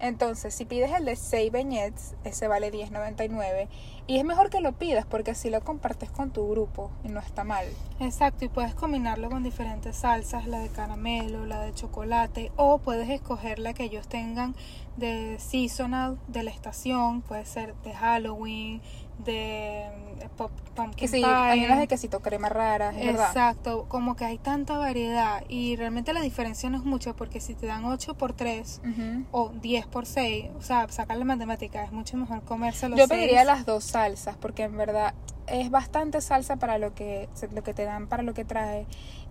Entonces, 0.03 0.53
si 0.53 0.65
pides 0.65 0.91
el 0.93 1.05
de 1.05 1.15
6 1.15 1.53
beñets, 1.53 2.17
ese 2.25 2.49
vale 2.49 2.73
$10.99 2.73 3.69
y 4.09 4.19
es 4.19 4.25
mejor 4.25 4.51
que 4.51 4.61
lo 4.61 4.73
pidas 4.73 5.07
porque 5.07 5.31
así 5.31 5.49
lo 5.49 5.61
compartes 5.63 6.11
con 6.11 6.33
tu 6.33 6.51
grupo 6.51 6.91
y 7.05 7.09
no 7.09 7.21
está 7.21 7.45
mal. 7.45 7.67
Exacto, 8.01 8.45
y 8.45 8.49
puedes 8.49 8.75
combinarlo 8.75 9.31
con 9.31 9.45
diferentes 9.45 9.95
salsas, 9.97 10.49
la 10.49 10.59
de 10.59 10.71
caramelo, 10.71 11.47
la 11.47 11.61
de 11.61 11.73
chocolate, 11.73 12.51
o 12.57 12.79
puedes 12.79 13.09
escoger 13.09 13.61
la 13.61 13.75
que 13.75 13.85
ellos 13.85 14.09
tengan 14.09 14.57
de 14.97 15.37
seasonal, 15.39 16.19
de 16.27 16.43
la 16.43 16.51
estación, 16.51 17.23
puede 17.23 17.45
ser 17.47 17.75
de 17.85 17.95
Halloween, 17.95 18.83
de 19.25 19.87
mm, 20.25 20.37
pop- 20.37 20.51
pumpkin 20.75 21.09
sí, 21.09 21.17
pie. 21.19 21.25
hay 21.27 21.65
unas 21.65 21.79
de 21.79 21.87
quesito 21.87 22.21
crema 22.21 22.49
raras, 22.49 22.95
verdad. 22.97 23.29
Exacto, 23.29 23.85
como 23.89 24.17
que 24.17 24.25
hay 24.25 24.39
tanta 24.39 24.77
variedad 24.79 25.45
y 25.49 25.77
realmente 25.77 26.13
la 26.13 26.21
diferencia 26.21 26.69
no 26.71 26.77
es 26.79 26.85
mucho 26.85 27.15
porque 27.15 27.41
si 27.41 27.55
te 27.55 27.67
dan 27.67 27.85
8 27.85 28.15
por 28.15 28.33
3 28.33 28.81
Ujú. 28.83 29.25
o 29.31 29.49
10 29.51 29.87
por 29.93 30.07
6, 30.07 30.51
o 30.59 30.63
sea, 30.63 30.89
sacar 30.89 31.17
la 31.17 31.25
matemática 31.25 31.85
es 31.85 31.93
mucho 31.93 32.17
mejor 32.17 32.43
comerse 32.43 32.89
los 32.89 32.99
Yo 32.99 33.07
seis. 33.07 33.21
pediría 33.21 33.45
las 33.45 33.65
dos 33.65 33.85
salsas 33.85 34.37
porque 34.37 34.65
en 34.65 34.77
verdad 34.77 35.15
es 35.47 35.71
bastante 35.71 36.21
salsa 36.21 36.57
para 36.57 36.79
lo 36.79 36.95
que 36.95 37.29
lo 37.53 37.63
que 37.63 37.75
te 37.75 37.85
dan 37.85 38.09
para 38.09 38.23
lo 38.25 38.35
que 38.35 38.45
trae 38.45 38.87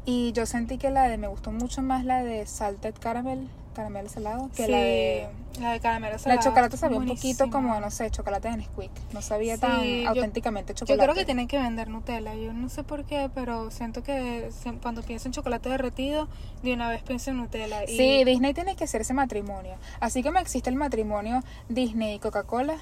y 0.05 0.31
yo 0.33 0.45
sentí 0.45 0.77
que 0.77 0.89
la 0.91 1.07
de 1.09 1.17
me 1.17 1.27
gustó 1.27 1.51
mucho 1.51 1.81
más 1.81 2.05
la 2.05 2.23
de 2.23 2.45
salted 2.45 2.95
caramel 2.99 3.49
caramel 3.73 4.09
salado 4.09 4.49
que 4.55 4.67
la 4.67 4.77
de 4.77 5.27
la 5.59 5.71
de 5.73 5.79
caramelo 5.79 6.13
la 6.13 6.19
salado, 6.19 6.41
chocolate 6.41 6.77
sabía 6.77 6.97
un 6.97 7.05
buenísima. 7.05 7.33
poquito 7.45 7.51
como 7.51 7.79
no 7.79 7.91
sé 7.91 8.09
chocolate 8.11 8.49
de 8.49 8.57
Nesquik 8.57 8.91
no 9.13 9.21
sabía 9.21 9.55
Sí, 9.55 9.61
tan 9.61 9.83
yo- 9.83 10.09
auténticamente 10.09 10.73
Yo 10.73 10.79
chocolate 10.85 11.03
creo 11.03 11.15
que 11.15 11.25
tienen 11.25 11.47
que 11.47 11.57
vender 11.57 11.89
Nutella. 11.89 12.35
Yo 12.35 12.53
no 12.53 12.69
sé 12.69 12.83
por 12.83 13.03
qué, 13.05 13.29
pero 13.33 13.69
siento 13.71 14.03
que 14.03 14.49
cuando 14.81 15.01
pienso 15.03 15.27
en 15.27 15.33
chocolate 15.33 15.69
derretido, 15.69 16.27
de 16.63 16.73
una 16.73 16.89
vez 16.89 17.03
pienso 17.03 17.31
en 17.31 17.37
Nutella. 17.37 17.83
Y 17.83 17.97
sí 17.97 18.23
Disney 18.23 18.53
tiene 18.53 18.75
que 18.75 18.83
hacerse 18.85 19.13
matrimonio 19.13 19.75
así 19.99 20.23
como 20.23 20.39
existe 20.39 20.69
el 20.69 20.75
matrimonio 20.75 21.41
Disney 21.69 22.15
y 22.15 22.19
Coca-Cola 22.19 22.75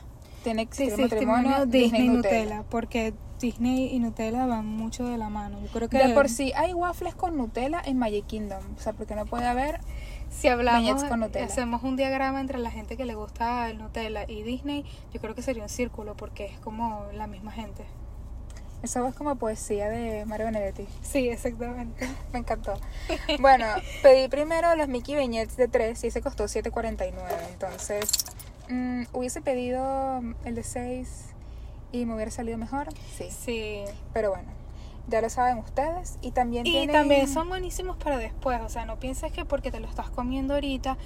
tiene 0.44 0.65
que 0.68 0.69
existir 0.83 0.95
sí, 0.95 1.01
el 1.01 1.09
matrimonio 1.09 1.65
Disney, 1.65 1.81
Disney 1.83 2.07
Nutella. 2.09 2.39
Nutella, 2.44 2.63
porque 2.69 3.13
Disney 3.42 3.94
y 3.94 4.00
Nutella 4.00 4.45
van 4.45 4.65
mucho 4.65 5.06
de 5.06 5.18
la 5.18 5.30
mano. 5.30 5.59
Yo 5.62 5.68
creo 5.68 5.89
que 5.89 5.97
De 5.97 6.13
por 6.13 6.27
sí 6.30 6.51
hay 6.56 6.74
waffles 6.74 7.15
con 7.15 7.38
Nutella 7.38 7.81
en 7.85 7.97
Magic 7.97 8.25
Kingdom, 8.25 8.62
o 8.77 8.81
sea, 8.81 8.94
porque 8.94 9.15
no 9.15 9.25
puede 9.25 9.47
haber 9.47 9.80
si 10.29 10.47
hablamos, 10.47 11.03
con 11.03 11.19
Nutella. 11.19 11.45
hacemos 11.45 11.83
un 11.83 11.95
diagrama 11.95 12.39
entre 12.39 12.59
la 12.59 12.71
gente 12.71 12.97
que 12.97 13.05
le 13.05 13.15
gusta 13.15 13.69
el 13.69 13.77
Nutella 13.77 14.25
y 14.27 14.44
Disney, 14.44 14.85
yo 15.13 15.19
creo 15.19 15.35
que 15.35 15.42
sería 15.42 15.63
un 15.63 15.69
círculo 15.69 16.15
porque 16.15 16.45
es 16.45 16.59
como 16.59 17.07
la 17.13 17.27
misma 17.27 17.51
gente. 17.51 17.85
Eso 18.81 19.06
es 19.07 19.15
como 19.15 19.35
poesía 19.35 19.89
de 19.89 20.25
Mario 20.25 20.45
Benedetti. 20.45 20.87
Sí, 21.01 21.27
exactamente. 21.27 22.07
Me 22.33 22.39
encantó. 22.39 22.80
Bueno, 23.39 23.65
pedí 24.01 24.30
primero 24.30 24.73
los 24.75 24.87
Mickey 24.87 25.15
Beñets 25.15 25.57
de 25.57 25.68
3 25.68 26.01
y 26.06 26.07
ese 26.07 26.21
costó 26.21 26.45
7.49. 26.45 27.11
Entonces, 27.51 28.09
mm, 28.69 29.04
hubiese 29.11 29.42
pedido 29.42 30.21
el 30.45 30.56
de 30.56 30.63
6 30.63 31.25
y 31.92 32.06
me 32.06 32.15
hubiera 32.15 32.31
salido 32.31 32.57
mejor. 32.57 32.87
Sí. 33.18 33.30
Sí. 33.30 33.83
Pero 34.13 34.30
bueno, 34.30 34.47
ya 35.09 35.21
lo 35.21 35.30
saben 35.30 35.57
ustedes. 35.57 36.18
Y 36.21 36.31
también 36.31 36.66
Y 36.66 36.71
tienen- 36.71 36.94
también 36.95 37.28
son 37.28 37.49
buenísimos 37.49 37.97
para 37.97 38.18
después, 38.18 38.61
o 38.61 38.69
sea, 38.69 38.85
no 38.85 38.99
pienses 38.99 39.31
que 39.31 39.45
porque 39.45 39.71
te 39.71 39.80
lo 39.80 39.87
estás 39.87 40.09
comiendo 40.09 40.54
ahorita 40.54 40.97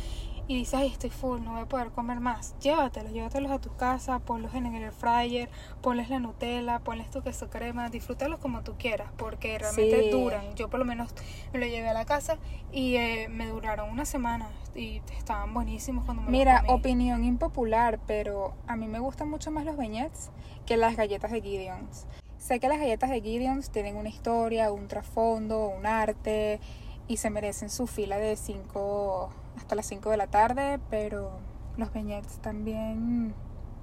y 0.45 0.55
dices, 0.57 0.73
ay, 0.73 0.87
estoy 0.89 1.09
full, 1.09 1.41
no 1.41 1.53
voy 1.53 1.61
a 1.61 1.65
poder 1.67 1.91
comer 1.91 2.19
más. 2.19 2.53
Llévatelos, 2.59 3.13
llévatelos 3.13 3.49
a 3.49 3.59
tu 3.59 3.73
casa, 3.77 4.19
ponlos 4.19 4.53
en 4.55 4.65
el 4.65 4.83
air 4.83 4.91
fryer, 4.91 5.49
ponles 5.81 6.09
la 6.09 6.19
Nutella, 6.19 6.79
ponles 6.79 7.09
tu 7.09 7.21
queso 7.21 7.49
crema, 7.49 7.87
disfrútalos 7.89 8.39
como 8.39 8.61
tú 8.61 8.75
quieras, 8.77 9.09
porque 9.17 9.57
realmente 9.57 10.01
Sí. 10.03 10.09
duran. 10.09 10.53
Yo 10.55 10.69
por 10.69 10.79
lo 10.79 10.85
menos 10.85 11.15
me 11.53 11.59
lo 11.59 11.65
llevé 11.65 11.87
a 11.87 11.93
la 11.93 12.03
casa 12.03 12.39
y 12.73 12.97
eh, 12.97 13.29
me 13.29 13.47
duraron 13.47 13.89
una 13.89 14.03
semana 14.03 14.49
y 14.75 15.01
estaban 15.17 15.53
buenísimos 15.53 16.03
cuando 16.03 16.23
me 16.23 16.31
los 16.31 16.37
Mira, 16.37 16.59
comí. 16.61 16.73
opinión 16.73 17.23
impopular, 17.23 17.99
pero 18.05 18.53
a 18.67 18.75
mí 18.75 18.87
me 18.89 18.99
gustan 18.99 19.29
mucho 19.29 19.49
más 19.49 19.63
los 19.63 19.77
beñets 19.77 20.29
que 20.65 20.75
las 20.75 20.97
galletas 20.97 21.31
de 21.31 21.41
Gideon's. 21.41 22.05
Sé 22.43 22.59
que 22.59 22.67
las 22.67 22.77
galletas 22.77 23.09
de 23.09 23.21
Gideon's 23.21 23.69
tienen 23.69 23.95
una 23.95 24.09
historia, 24.09 24.69
un 24.73 24.89
trasfondo, 24.89 25.69
un 25.69 25.85
arte 25.85 26.59
y 27.07 27.15
se 27.15 27.29
merecen 27.29 27.69
su 27.69 27.87
fila 27.87 28.17
de 28.17 28.35
5 28.35 29.29
hasta 29.55 29.75
las 29.75 29.85
5 29.85 30.09
de 30.09 30.17
la 30.17 30.27
tarde, 30.27 30.77
pero 30.89 31.39
los 31.77 31.93
beñets 31.93 32.39
también 32.39 33.33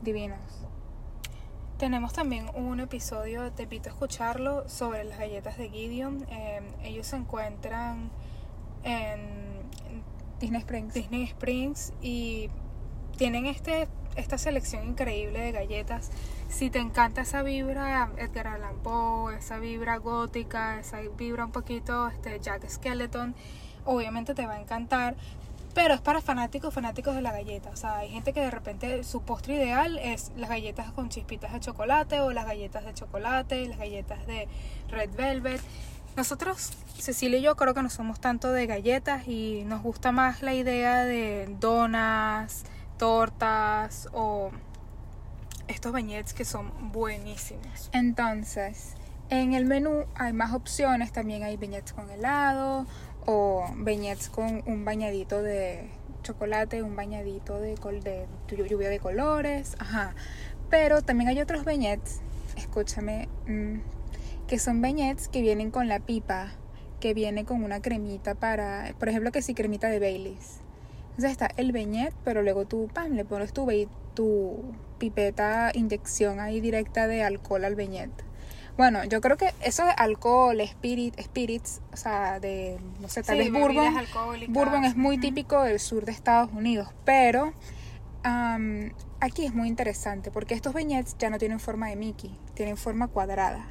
divinos. 0.02 0.67
Tenemos 1.79 2.12
también 2.12 2.50
un 2.55 2.81
episodio, 2.81 3.50
te 3.50 3.62
invito 3.62 3.88
a 3.88 3.93
escucharlo, 3.93 4.69
sobre 4.69 5.05
las 5.05 5.19
galletas 5.19 5.57
de 5.57 5.71
Gideon. 5.71 6.26
Eh, 6.29 6.61
ellos 6.83 7.07
se 7.07 7.17
encuentran 7.17 8.11
en 8.83 9.62
Disney 10.38 10.61
Springs. 10.61 10.93
Disney 10.93 11.23
Springs 11.25 11.95
y 12.02 12.50
tienen 13.17 13.47
este 13.47 13.88
esta 14.17 14.38
selección 14.38 14.87
increíble 14.87 15.40
de 15.40 15.52
galletas. 15.52 16.11
Si 16.49 16.71
te 16.71 16.79
encanta 16.79 17.23
esa 17.23 17.43
vibra 17.43 18.11
Edgar 18.17 18.49
Allan 18.49 18.79
Poe, 18.83 19.37
esa 19.37 19.59
vibra 19.59 19.99
gótica, 19.99 20.81
esa 20.81 21.00
vibra 21.17 21.45
un 21.45 21.52
poquito 21.52 22.09
este 22.09 22.38
Jack 22.40 22.69
Skeleton, 22.69 23.35
obviamente 23.85 24.35
te 24.35 24.47
va 24.47 24.55
a 24.55 24.61
encantar. 24.61 25.17
pero 25.73 25.95
es 25.95 26.00
para 26.00 26.21
fanáticos, 26.21 26.75
fanáticos 26.75 27.14
de 27.14 27.23
la 27.23 27.31
galleta. 27.31 27.71
O 27.71 27.76
sea, 27.76 27.99
hay 27.99 28.11
gente 28.11 28.33
que 28.33 28.40
de 28.40 28.50
repente 28.50 29.05
su 29.05 29.23
postre 29.23 29.55
ideal 29.55 29.99
es 29.99 30.33
las 30.37 30.50
galletas 30.50 30.90
con 30.93 31.09
chispitas 31.11 31.52
de 31.52 31.61
chocolate 31.61 32.21
o 32.21 32.33
las 32.33 32.45
galletas 32.45 32.85
de 32.85 32.93
chocolate, 32.95 33.67
las 33.67 33.79
galletas 33.79 34.26
de 34.26 34.49
red 34.88 35.11
velvet. 35.14 35.61
Nosotros, 36.17 36.73
Cecilia 36.99 37.38
y 37.38 37.43
yo, 37.43 37.55
creo 37.57 37.73
que 37.73 37.83
no 37.83 37.90
somos 37.90 38.21
tanto 38.21 38.52
de 38.52 38.67
galletas 38.67 39.29
y 39.29 39.62
nos 39.64 39.81
gusta 39.81 40.11
más 40.11 40.43
la 40.43 40.55
idea 40.55 41.05
de 41.05 41.49
donas, 41.61 42.64
tortas 43.00 44.11
o 44.12 44.50
estos 45.69 45.90
bañets 45.90 46.35
que 46.35 46.45
son 46.45 46.71
buenísimos. 46.92 47.88
Entonces, 47.95 48.92
en 49.30 49.54
el 49.54 49.64
menú 49.64 50.04
hay 50.16 50.35
más 50.35 50.52
opciones, 50.52 51.11
también 51.11 51.42
hay 51.42 51.57
beignets 51.57 51.95
con 51.95 52.11
helado 52.11 52.85
o 53.25 53.64
beignets 53.75 54.28
con 54.28 54.62
un 54.66 54.85
bañadito 54.85 55.42
de 55.42 55.88
chocolate, 56.23 56.83
un 56.83 56.95
bañadito 56.95 57.59
de, 57.59 57.75
col 57.76 58.02
de 58.02 58.26
lluvia 58.69 58.90
de 58.90 59.00
colores, 59.00 59.76
ajá. 59.78 60.14
Pero 60.69 61.00
también 61.00 61.30
hay 61.30 61.40
otros 61.40 61.64
beignets, 61.64 62.21
escúchame, 62.54 63.30
mm, 63.47 63.78
que 64.47 64.59
son 64.59 64.83
beignets 64.83 65.28
que 65.28 65.40
vienen 65.40 65.71
con 65.71 65.88
la 65.88 66.00
pipa, 66.00 66.52
que 67.00 67.14
viene 67.14 67.47
con 67.47 67.64
una 67.64 67.80
cremita 67.80 68.35
para, 68.35 68.95
por 68.99 69.09
ejemplo, 69.09 69.33
que 69.33 69.40
sí, 69.40 69.54
cremita 69.54 69.88
de 69.88 70.00
Baileys. 70.00 70.61
Entonces 71.21 71.33
está 71.33 71.50
el 71.61 71.73
beignet, 71.73 72.15
pero 72.25 72.41
luego 72.41 72.65
tú, 72.65 72.89
pam, 72.95 73.12
le 73.12 73.27
pones 73.27 73.53
tu, 73.53 73.69
tu 74.15 74.73
pipeta 74.97 75.71
inyección 75.75 76.41
ahí 76.41 76.62
directa 76.62 77.07
de 77.09 77.23
alcohol 77.23 77.67
al 77.67 77.75
beignet. 77.75 78.11
Bueno, 78.79 79.05
yo 79.05 79.21
creo 79.21 79.37
que 79.37 79.53
eso 79.62 79.85
de 79.85 79.91
alcohol, 79.91 80.59
spirit, 80.62 81.21
spirits, 81.21 81.83
o 81.93 81.99
sea, 81.99 82.41
de, 82.41 82.79
no 83.03 83.09
sé, 83.11 83.23
tal 83.23 83.37
vez 83.37 83.53
bourbon. 83.53 83.95
Bourbon 84.49 84.85
es 84.87 84.97
muy 84.97 85.19
típico 85.19 85.62
del 85.62 85.79
sur 85.79 86.07
de 86.07 86.12
Estados 86.12 86.50
Unidos, 86.55 86.89
pero 87.05 87.53
aquí 89.21 89.45
es 89.45 89.53
muy 89.53 89.69
interesante 89.69 90.31
porque 90.31 90.55
estos 90.55 90.73
beignets 90.73 91.19
ya 91.19 91.29
no 91.29 91.37
tienen 91.37 91.61
forma 91.61 91.89
de 91.89 91.97
Mickey, 91.97 92.35
tienen 92.55 92.79
forma 92.79 93.09
cuadrada. 93.09 93.69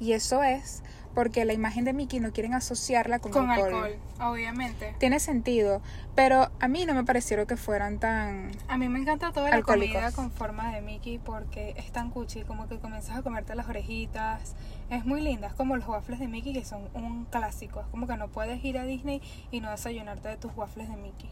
Y 0.00 0.12
eso 0.12 0.42
es 0.42 0.82
porque 1.14 1.44
la 1.44 1.52
imagen 1.52 1.84
de 1.84 1.92
Mickey 1.92 2.20
no 2.20 2.32
quieren 2.32 2.54
asociarla 2.54 3.18
con, 3.18 3.32
con 3.32 3.50
alcohol. 3.50 3.96
obviamente. 4.20 4.94
Tiene 4.98 5.20
sentido, 5.20 5.82
pero 6.14 6.50
a 6.60 6.68
mí 6.68 6.84
no 6.86 6.94
me 6.94 7.04
parecieron 7.04 7.46
que 7.46 7.56
fueran 7.56 7.98
tan 7.98 8.50
A 8.68 8.78
mí 8.78 8.88
me 8.88 8.98
encanta 8.98 9.32
toda 9.32 9.50
la 9.50 9.62
comida 9.62 10.12
con 10.12 10.30
forma 10.30 10.74
de 10.74 10.80
Mickey 10.80 11.18
porque 11.18 11.74
es 11.76 11.92
tan 11.92 12.10
cuchi, 12.10 12.42
como 12.42 12.68
que 12.68 12.78
comienzas 12.78 13.16
a 13.16 13.22
comerte 13.22 13.54
las 13.54 13.68
orejitas. 13.68 14.54
Es 14.90 15.04
muy 15.04 15.20
linda, 15.20 15.48
es 15.48 15.54
como 15.54 15.76
los 15.76 15.86
waffles 15.86 16.18
de 16.18 16.28
Mickey 16.28 16.52
que 16.52 16.64
son 16.64 16.88
un 16.94 17.24
clásico, 17.26 17.80
es 17.80 17.86
como 17.86 18.06
que 18.06 18.16
no 18.16 18.28
puedes 18.28 18.62
ir 18.64 18.78
a 18.78 18.84
Disney 18.84 19.22
y 19.50 19.60
no 19.60 19.70
desayunarte 19.70 20.28
de 20.28 20.36
tus 20.36 20.56
waffles 20.56 20.88
de 20.88 20.96
Mickey. 20.96 21.30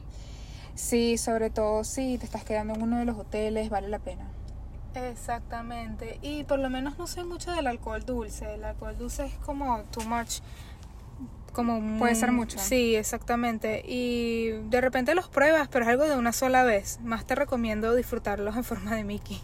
Sí, 0.75 1.19
sobre 1.19 1.50
todo 1.50 1.85
si 1.85 2.17
te 2.19 2.25
estás 2.25 2.45
quedando 2.45 2.75
en 2.75 2.83
uno 2.83 2.99
de 2.99 3.05
los 3.05 3.19
hoteles, 3.19 3.69
vale 3.71 3.88
la 3.88 3.99
pena. 3.99 4.26
Exactamente. 4.94 6.18
Y 6.23 6.44
por 6.44 6.59
lo 6.59 6.70
menos 6.70 6.99
no 6.99 7.06
sé 7.06 7.25
mucho 7.25 7.52
del 7.52 7.66
alcohol 7.66 8.04
dulce. 8.04 8.54
El 8.54 8.64
alcohol 8.64 8.97
dulce 8.99 9.26
es 9.26 9.35
como 9.35 9.82
too 9.85 10.04
much. 10.04 10.40
Como 11.52 11.99
Puede 11.99 12.14
ser 12.14 12.32
mucho. 12.32 12.59
Sí, 12.59 12.94
exactamente. 12.94 13.82
Y 13.87 14.50
de 14.68 14.80
repente 14.80 15.14
los 15.14 15.28
pruebas, 15.28 15.68
pero 15.68 15.85
es 15.85 15.90
algo 15.90 16.04
de 16.04 16.16
una 16.16 16.32
sola 16.32 16.62
vez. 16.62 17.00
Más 17.02 17.26
te 17.26 17.35
recomiendo 17.35 17.94
disfrutarlos 17.94 18.56
en 18.56 18.64
forma 18.64 18.94
de 18.94 19.04
Mickey. 19.04 19.40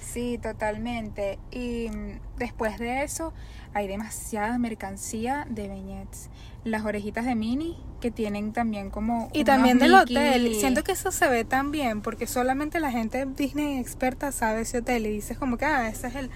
Sí, 0.00 0.38
totalmente. 0.38 1.38
Y 1.50 1.88
mm, 1.90 2.20
después 2.38 2.78
de 2.78 3.02
eso, 3.02 3.32
hay 3.72 3.88
demasiada 3.88 4.58
mercancía 4.58 5.46
de 5.48 5.68
beignets. 5.68 6.28
Las 6.64 6.84
orejitas 6.84 7.26
de 7.26 7.34
Minnie, 7.34 7.76
que 8.00 8.10
tienen 8.10 8.52
también 8.52 8.90
como... 8.90 9.30
Y 9.32 9.44
también 9.44 9.78
del 9.78 9.94
hotel. 9.94 10.54
Siento 10.54 10.82
que 10.82 10.92
eso 10.92 11.10
se 11.10 11.28
ve 11.28 11.44
tan 11.44 11.70
bien, 11.70 12.00
porque 12.02 12.26
solamente 12.26 12.80
la 12.80 12.90
gente 12.90 13.26
Disney 13.26 13.78
experta 13.78 14.32
sabe 14.32 14.62
ese 14.62 14.78
hotel 14.78 15.06
y 15.06 15.10
dices 15.10 15.38
como 15.38 15.56
que, 15.56 15.64
ah, 15.64 15.88
ese 15.88 16.08
es 16.08 16.14
el, 16.14 16.30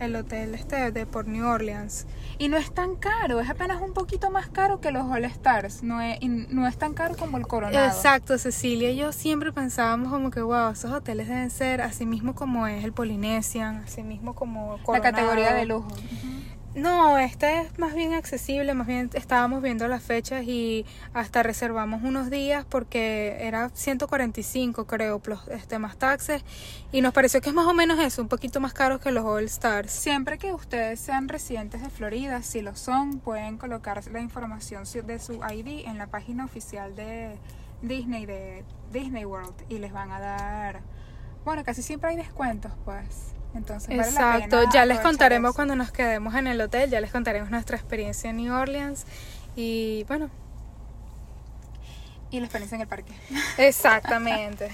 el 0.00 0.16
hotel 0.16 0.54
este 0.54 0.90
de 0.90 1.06
por 1.06 1.28
New 1.28 1.46
Orleans. 1.46 2.06
Y 2.38 2.48
no 2.48 2.56
es 2.56 2.72
tan 2.72 2.96
caro, 2.96 3.40
es 3.40 3.48
apenas 3.48 3.80
un 3.80 3.92
poquito 3.92 4.30
más 4.30 4.48
caro 4.48 4.80
que 4.80 4.90
los 4.90 5.04
All 5.04 5.24
Stars, 5.24 5.82
no 5.82 6.00
es, 6.00 6.18
no 6.22 6.66
es 6.66 6.76
tan 6.76 6.94
caro 6.94 7.16
como 7.16 7.38
el 7.38 7.46
Coronado. 7.46 7.86
Exacto, 7.86 8.36
Cecilia 8.38 8.90
y 8.90 8.96
yo 8.96 9.12
siempre 9.12 9.52
pensábamos 9.52 10.10
como 10.10 10.30
que, 10.30 10.42
wow, 10.42 10.70
esos 10.70 10.90
hoteles 10.90 11.28
deben 11.28 11.50
ser 11.50 11.82
así 11.82 12.06
mismo 12.06 12.34
como 12.34 12.66
es 12.66 12.84
el 12.84 12.92
Polynesian, 12.92 13.82
así 13.84 14.02
mismo 14.02 14.34
como 14.34 14.78
La 14.88 15.00
categoría 15.00 15.54
de 15.54 15.66
lujo. 15.66 15.88
No, 16.74 17.18
este 17.18 17.60
es 17.60 17.78
más 17.78 17.94
bien 17.94 18.14
accesible, 18.14 18.72
más 18.72 18.86
bien 18.86 19.10
estábamos 19.12 19.60
viendo 19.60 19.86
las 19.88 20.02
fechas 20.02 20.44
y 20.44 20.86
hasta 21.12 21.42
reservamos 21.42 22.02
unos 22.02 22.30
días 22.30 22.64
porque 22.66 23.36
era 23.40 23.68
145 23.68 24.86
creo, 24.86 25.18
plus 25.18 25.40
este, 25.48 25.78
más 25.78 25.98
taxes 25.98 26.42
y 26.90 27.02
nos 27.02 27.12
pareció 27.12 27.42
que 27.42 27.50
es 27.50 27.54
más 27.54 27.66
o 27.66 27.74
menos 27.74 28.00
eso, 28.00 28.22
un 28.22 28.28
poquito 28.28 28.58
más 28.58 28.72
caro 28.72 29.00
que 29.00 29.12
los 29.12 29.22
All 29.22 29.44
Stars. 29.44 29.92
Siempre 29.92 30.38
que 30.38 30.54
ustedes 30.54 30.98
sean 30.98 31.28
residentes 31.28 31.82
de 31.82 31.90
Florida, 31.90 32.40
si 32.42 32.62
lo 32.62 32.74
son, 32.74 33.18
pueden 33.18 33.58
colocar 33.58 34.02
la 34.10 34.20
información 34.22 34.84
de 35.04 35.18
su 35.18 35.34
ID 35.34 35.86
en 35.86 35.98
la 35.98 36.06
página 36.06 36.46
oficial 36.46 36.96
de 36.96 37.36
Disney, 37.82 38.24
de 38.24 38.64
Disney 38.90 39.26
World 39.26 39.54
y 39.68 39.76
les 39.76 39.92
van 39.92 40.10
a 40.10 40.20
dar, 40.20 40.80
bueno, 41.44 41.64
casi 41.64 41.82
siempre 41.82 42.08
hay 42.08 42.16
descuentos 42.16 42.72
pues. 42.86 43.34
Entonces, 43.54 43.90
Exacto, 43.90 44.62
ya 44.72 44.86
les 44.86 45.00
contaremos 45.00 45.54
cuando 45.54 45.76
nos 45.76 45.92
quedemos 45.92 46.34
en 46.34 46.46
el 46.46 46.60
hotel, 46.60 46.90
ya 46.90 47.00
les 47.00 47.12
contaremos 47.12 47.50
nuestra 47.50 47.76
experiencia 47.76 48.30
en 48.30 48.38
New 48.38 48.54
Orleans 48.54 49.04
y 49.56 50.04
bueno. 50.08 50.30
Y 52.30 52.40
la 52.40 52.46
experiencia 52.46 52.76
en 52.76 52.80
el 52.80 52.88
parque. 52.88 53.12
Exactamente. 53.58 54.70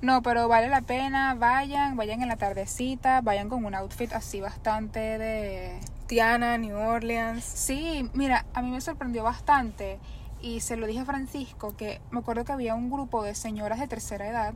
no, 0.00 0.22
pero 0.22 0.48
vale 0.48 0.68
la 0.68 0.80
pena, 0.80 1.34
vayan, 1.34 1.94
vayan 1.96 2.22
en 2.22 2.28
la 2.28 2.36
tardecita, 2.36 3.20
vayan 3.20 3.50
con 3.50 3.64
un 3.66 3.74
outfit 3.74 4.12
así 4.14 4.40
bastante 4.40 5.18
de... 5.18 5.78
Tiana, 6.06 6.56
New 6.56 6.76
Orleans. 6.76 7.44
Sí, 7.44 8.08
mira, 8.14 8.46
a 8.54 8.62
mí 8.62 8.70
me 8.70 8.80
sorprendió 8.80 9.24
bastante 9.24 9.98
y 10.40 10.60
se 10.60 10.76
lo 10.76 10.86
dije 10.86 11.00
a 11.00 11.04
Francisco 11.04 11.76
que 11.76 12.00
me 12.10 12.20
acuerdo 12.20 12.44
que 12.44 12.52
había 12.52 12.74
un 12.74 12.90
grupo 12.90 13.24
de 13.24 13.34
señoras 13.34 13.80
de 13.80 13.88
tercera 13.88 14.28
edad 14.28 14.54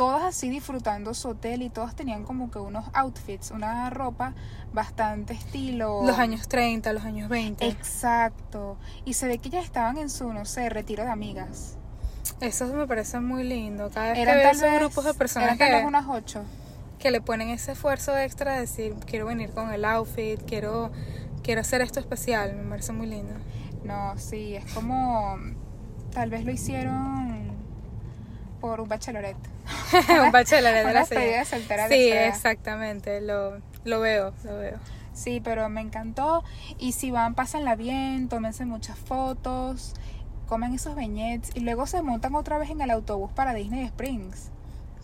todas 0.00 0.22
así 0.22 0.48
disfrutando 0.48 1.12
su 1.12 1.28
hotel 1.28 1.60
y 1.60 1.68
todas 1.68 1.94
tenían 1.94 2.24
como 2.24 2.50
que 2.50 2.58
unos 2.58 2.86
outfits, 2.94 3.50
una 3.50 3.90
ropa 3.90 4.32
bastante 4.72 5.34
estilo. 5.34 6.00
Los 6.06 6.18
años 6.18 6.48
30, 6.48 6.90
los 6.94 7.04
años 7.04 7.28
20. 7.28 7.66
Exacto. 7.66 8.78
Y 9.04 9.12
se 9.12 9.28
ve 9.28 9.36
que 9.36 9.50
ya 9.50 9.60
estaban 9.60 9.98
en 9.98 10.08
su, 10.08 10.32
no 10.32 10.46
sé, 10.46 10.70
retiro 10.70 11.04
de 11.04 11.10
amigas. 11.10 11.76
Eso 12.40 12.66
me 12.68 12.86
parece 12.86 13.20
muy 13.20 13.44
lindo. 13.44 13.90
Cada 13.92 14.12
vez 14.12 14.18
eran 14.20 14.58
que 14.58 14.78
grupos 14.78 15.04
de 15.04 15.12
personas 15.12 15.60
eran 15.60 15.82
que, 15.82 15.86
unas 15.86 16.06
ocho. 16.08 16.44
que 16.98 17.10
le 17.10 17.20
ponen 17.20 17.50
ese 17.50 17.72
esfuerzo 17.72 18.16
extra 18.16 18.54
de 18.54 18.60
decir, 18.60 18.94
quiero 19.04 19.26
venir 19.26 19.50
con 19.50 19.70
el 19.70 19.84
outfit, 19.84 20.42
quiero, 20.46 20.90
quiero 21.42 21.60
hacer 21.60 21.82
esto 21.82 22.00
especial. 22.00 22.56
Me 22.56 22.70
parece 22.70 22.94
muy 22.94 23.06
lindo. 23.06 23.34
No, 23.84 24.16
sí, 24.16 24.56
es 24.56 24.64
como, 24.72 25.36
tal 26.10 26.30
vez 26.30 26.46
lo 26.46 26.52
hicieron 26.52 27.49
por 28.60 28.80
un 28.80 28.88
bachelorette. 28.88 29.48
un 30.24 30.32
bachelorette 30.32 30.86
de 30.86 30.92
la. 30.94 31.88
Sí, 31.88 32.10
exactamente, 32.10 33.20
lo, 33.20 33.60
lo 33.84 34.00
veo, 34.00 34.32
lo 34.44 34.58
veo. 34.58 34.78
Sí, 35.12 35.40
pero 35.42 35.68
me 35.68 35.80
encantó. 35.80 36.44
Y 36.78 36.92
si 36.92 37.10
van, 37.10 37.34
pásenla 37.34 37.76
bien, 37.76 38.28
tómense 38.28 38.64
muchas 38.64 38.98
fotos, 38.98 39.94
comen 40.46 40.74
esos 40.74 40.94
beñets 40.94 41.50
y 41.54 41.60
luego 41.60 41.86
se 41.86 42.02
montan 42.02 42.34
otra 42.34 42.58
vez 42.58 42.70
en 42.70 42.80
el 42.80 42.90
autobús 42.90 43.30
para 43.32 43.54
Disney 43.54 43.84
Springs. 43.84 44.50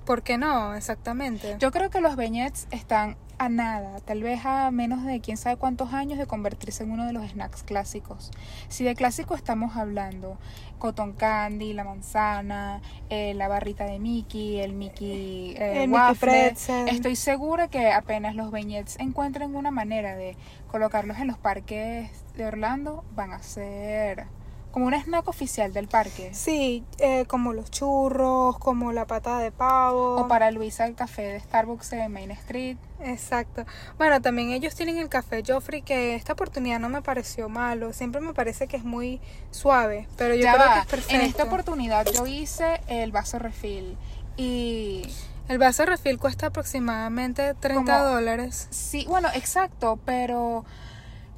¿Por 0.06 0.22
qué 0.22 0.38
no? 0.38 0.74
Exactamente. 0.74 1.56
Yo 1.58 1.72
creo 1.72 1.90
que 1.90 2.00
los 2.00 2.14
beñets 2.14 2.68
están 2.70 3.16
a 3.38 3.48
nada, 3.48 3.98
tal 4.00 4.22
vez 4.22 4.46
a 4.46 4.70
menos 4.70 5.04
de 5.04 5.20
quién 5.20 5.36
sabe 5.36 5.56
cuántos 5.56 5.92
años 5.92 6.18
de 6.18 6.26
convertirse 6.26 6.84
en 6.84 6.92
uno 6.92 7.04
de 7.04 7.12
los 7.12 7.28
snacks 7.28 7.64
clásicos. 7.64 8.30
Si 8.68 8.84
de 8.84 8.94
clásico 8.94 9.34
estamos 9.34 9.76
hablando, 9.76 10.38
cotton 10.78 11.12
candy, 11.12 11.72
la 11.72 11.84
manzana, 11.84 12.80
eh, 13.10 13.34
la 13.34 13.48
barrita 13.48 13.84
de 13.84 13.98
Mickey, 13.98 14.60
el 14.60 14.72
Mickey, 14.72 15.54
eh, 15.58 15.82
el 15.82 15.90
waffle, 15.90 16.54
estoy 16.86 17.16
segura 17.16 17.68
que 17.68 17.92
apenas 17.92 18.36
los 18.36 18.50
beñets 18.52 18.98
encuentren 19.00 19.56
una 19.56 19.72
manera 19.72 20.14
de 20.14 20.36
colocarlos 20.68 21.18
en 21.18 21.26
los 21.26 21.36
parques 21.36 22.10
de 22.36 22.46
Orlando, 22.46 23.04
van 23.14 23.32
a 23.32 23.42
ser 23.42 24.28
como 24.76 24.88
un 24.88 24.92
snack 24.94 25.26
oficial 25.26 25.72
del 25.72 25.88
parque. 25.88 26.34
Sí, 26.34 26.84
eh, 26.98 27.24
como 27.28 27.54
los 27.54 27.70
churros, 27.70 28.58
como 28.58 28.92
la 28.92 29.06
pata 29.06 29.38
de 29.38 29.50
pavo. 29.50 30.16
O 30.16 30.28
para 30.28 30.50
Luisa 30.50 30.86
el 30.86 30.94
café 30.94 31.22
de 31.22 31.40
Starbucks 31.40 31.88
de 31.92 32.06
Main 32.10 32.30
Street. 32.32 32.76
Exacto. 33.00 33.64
Bueno, 33.96 34.20
también 34.20 34.50
ellos 34.50 34.74
tienen 34.74 34.98
el 34.98 35.08
café 35.08 35.42
Joffrey 35.46 35.80
que 35.80 36.14
esta 36.14 36.34
oportunidad 36.34 36.78
no 36.78 36.90
me 36.90 37.00
pareció 37.00 37.48
malo. 37.48 37.94
Siempre 37.94 38.20
me 38.20 38.34
parece 38.34 38.68
que 38.68 38.76
es 38.76 38.84
muy 38.84 39.18
suave, 39.50 40.08
pero 40.18 40.34
yo 40.34 40.42
creo 40.42 40.74
que 40.74 40.80
es 40.80 40.86
perfecto. 40.86 41.14
En 41.14 41.20
esta 41.22 41.44
oportunidad 41.44 42.06
yo 42.12 42.26
hice 42.26 42.82
el 42.88 43.12
vaso 43.12 43.38
refill 43.38 43.96
y... 44.36 45.10
El 45.48 45.56
vaso 45.56 45.86
refill 45.86 46.18
cuesta 46.18 46.48
aproximadamente 46.48 47.54
30 47.54 48.02
dólares. 48.02 48.68
Sí, 48.68 49.06
bueno, 49.08 49.28
exacto, 49.32 49.98
pero 50.04 50.66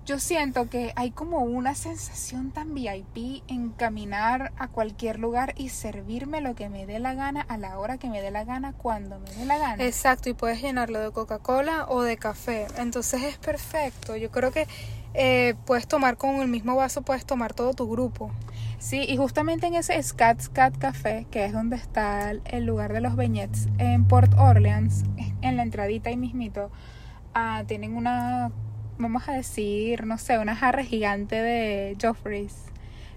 Yo 0.08 0.18
siento 0.18 0.70
que 0.70 0.94
hay 0.96 1.10
como 1.10 1.40
una 1.40 1.74
sensación 1.74 2.50
tan 2.50 2.72
VIP 2.72 3.42
en 3.46 3.68
caminar 3.68 4.52
a 4.56 4.68
cualquier 4.68 5.18
lugar 5.18 5.52
y 5.58 5.68
servirme 5.68 6.40
lo 6.40 6.54
que 6.54 6.70
me 6.70 6.86
dé 6.86 6.98
la 6.98 7.12
gana 7.12 7.42
a 7.42 7.58
la 7.58 7.78
hora 7.78 7.98
que 7.98 8.08
me 8.08 8.22
dé 8.22 8.30
la 8.30 8.44
gana, 8.44 8.72
cuando 8.72 9.20
me 9.20 9.30
dé 9.32 9.44
la 9.44 9.58
gana. 9.58 9.84
Exacto, 9.84 10.30
y 10.30 10.32
puedes 10.32 10.62
llenarlo 10.62 10.98
de 10.98 11.10
Coca-Cola 11.10 11.84
o 11.90 12.00
de 12.00 12.16
café. 12.16 12.68
Entonces 12.78 13.22
es 13.22 13.36
perfecto. 13.36 14.16
Yo 14.16 14.30
creo 14.30 14.50
que 14.50 14.66
eh, 15.12 15.56
puedes 15.66 15.86
tomar 15.86 16.16
con 16.16 16.36
el 16.36 16.48
mismo 16.48 16.74
vaso, 16.74 17.02
puedes 17.02 17.26
tomar 17.26 17.52
todo 17.52 17.74
tu 17.74 17.86
grupo. 17.86 18.30
Sí, 18.78 19.04
y 19.06 19.18
justamente 19.18 19.66
en 19.66 19.74
ese 19.74 20.02
Scat 20.02 20.40
Scat 20.40 20.78
Café, 20.78 21.26
que 21.30 21.44
es 21.44 21.52
donde 21.52 21.76
está 21.76 22.30
el 22.30 22.64
lugar 22.64 22.94
de 22.94 23.02
los 23.02 23.14
beñets 23.14 23.68
en 23.76 24.06
Port 24.06 24.32
Orleans, 24.38 25.04
en 25.42 25.58
la 25.58 25.64
entradita 25.64 26.08
ahí 26.08 26.16
mismito, 26.16 26.70
ah, 27.34 27.64
tienen 27.66 27.94
una, 27.94 28.52
vamos 28.98 29.28
a 29.28 29.32
decir, 29.32 30.04
no 30.06 30.18
sé, 30.18 30.38
una 30.38 30.54
jarra 30.56 30.82
gigante 30.84 31.36
de 31.36 31.96
Joffrey's 32.00 32.54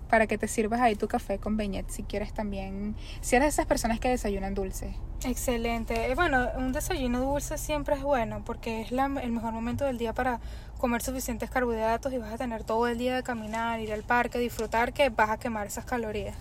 para 0.10 0.28
que 0.28 0.38
te 0.38 0.48
sirvas 0.50 0.82
ahí 0.82 0.96
tu 0.96 1.08
café 1.08 1.40
con 1.40 1.56
beñets 1.56 1.94
si 1.96 2.04
quieres 2.04 2.34
también, 2.34 2.96
si 3.22 3.38
eres 3.38 3.46
de 3.46 3.50
esas 3.50 3.66
personas 3.66 4.00
que 4.00 4.10
desayunan 4.10 4.54
dulce. 4.54 4.94
Excelente. 5.24 6.12
Eh, 6.12 6.16
Bueno, 6.16 6.50
un 6.58 6.74
desayuno 6.74 7.22
dulce 7.22 7.58
siempre 7.58 7.96
es 7.96 8.04
bueno 8.04 8.44
porque 8.46 8.82
es 8.82 8.92
la- 8.92 9.06
el 9.06 9.32
mejor 9.32 9.54
momento 9.54 9.86
del 9.86 9.98
día 9.98 10.12
para 10.14 10.40
comer 10.80 11.02
suficientes 11.02 11.50
carbohidratos 11.50 12.12
y 12.12 12.18
vas 12.18 12.34
a 12.34 12.38
tener 12.38 12.64
todo 12.64 12.88
el 12.88 12.98
día 12.98 13.16
de 13.16 13.24
caminar, 13.24 13.80
ir 13.80 13.94
al 13.94 14.04
parque, 14.04 14.38
disfrutar 14.40 14.92
que 14.94 15.10
vas 15.10 15.30
a 15.30 15.38
quemar 15.38 15.68
esas 15.68 15.86
calorías. 15.86 16.36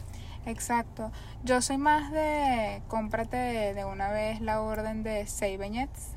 Exacto. 0.46 1.12
Yo 1.44 1.60
soy 1.62 1.76
más 1.76 2.10
de 2.10 2.82
cómprate 2.88 3.36
de 3.74 3.84
una 3.84 4.10
vez 4.10 4.40
la 4.40 4.62
orden 4.62 5.02
de 5.04 5.26
6 5.26 5.58
beñets 5.58 6.08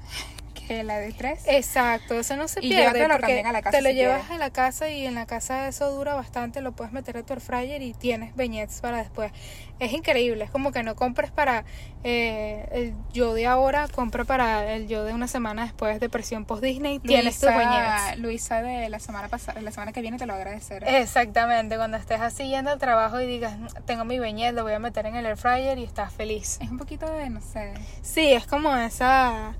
que 0.63 0.83
la 0.83 0.97
de 0.97 1.11
3. 1.11 1.43
Exacto, 1.47 2.15
eso 2.19 2.35
no 2.35 2.47
se 2.47 2.59
Y 2.59 2.69
pierde 2.69 2.83
llévatelo 2.99 3.07
porque 3.15 3.21
también 3.27 3.47
a 3.47 3.51
la 3.51 3.61
casa 3.61 3.77
te 3.77 3.83
lo 3.83 3.89
si 3.89 3.95
llevas 3.95 4.21
quieres. 4.21 4.35
a 4.35 4.37
la 4.39 4.49
casa 4.51 4.89
y 4.89 5.05
en 5.05 5.15
la 5.15 5.25
casa 5.25 5.67
eso 5.67 5.91
dura 5.91 6.13
bastante, 6.15 6.61
lo 6.61 6.71
puedes 6.71 6.93
meter 6.93 7.17
a 7.17 7.23
tu 7.23 7.33
air 7.33 7.41
fryer 7.41 7.81
y 7.81 7.93
tienes 7.93 8.35
beñets 8.35 8.81
para 8.81 8.97
después. 8.97 9.31
Es 9.79 9.91
increíble, 9.91 10.43
es 10.45 10.51
como 10.51 10.71
que 10.71 10.83
no 10.83 10.95
compres 10.95 11.31
para 11.31 11.65
eh, 12.03 12.67
el 12.71 12.93
yo 13.11 13.33
de 13.33 13.47
ahora, 13.47 13.87
compra 13.89 14.23
para 14.23 14.73
el 14.75 14.87
yo 14.87 15.03
de 15.03 15.13
una 15.13 15.27
semana 15.27 15.63
después 15.63 15.99
de 15.99 16.09
presión 16.09 16.45
post 16.45 16.63
Disney, 16.63 16.99
tienes 16.99 17.39
tus 17.39 17.49
Luisa, 17.49 17.57
beñets. 17.57 18.19
Luisa 18.19 18.61
de 18.61 18.89
la 18.89 18.99
semana 18.99 19.27
pasada, 19.29 19.59
la 19.61 19.71
semana 19.71 19.91
que 19.91 20.01
viene 20.01 20.17
te 20.17 20.25
lo 20.25 20.33
agradeceré. 20.33 20.87
Eh. 20.89 21.01
Exactamente, 21.01 21.75
cuando 21.75 21.97
estés 21.97 22.21
así 22.21 22.47
yendo 22.47 22.71
al 22.71 22.79
trabajo 22.79 23.19
y 23.19 23.25
digas, 23.27 23.55
tengo 23.85 24.05
mi 24.05 24.19
beñet, 24.19 24.53
lo 24.53 24.63
voy 24.63 24.73
a 24.73 24.79
meter 24.79 25.05
en 25.07 25.15
el 25.15 25.25
air 25.25 25.37
fryer 25.37 25.77
y 25.79 25.83
estás 25.83 26.13
feliz. 26.13 26.59
Es 26.61 26.69
un 26.69 26.77
poquito 26.77 27.11
de, 27.11 27.29
no 27.29 27.41
sé, 27.41 27.73
Sí, 28.01 28.31
es 28.31 28.45
como 28.45 28.75
esa 28.77 29.53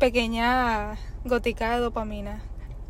pequeña 0.00 0.96
gotica 1.26 1.74
de 1.74 1.80
dopamina 1.80 2.40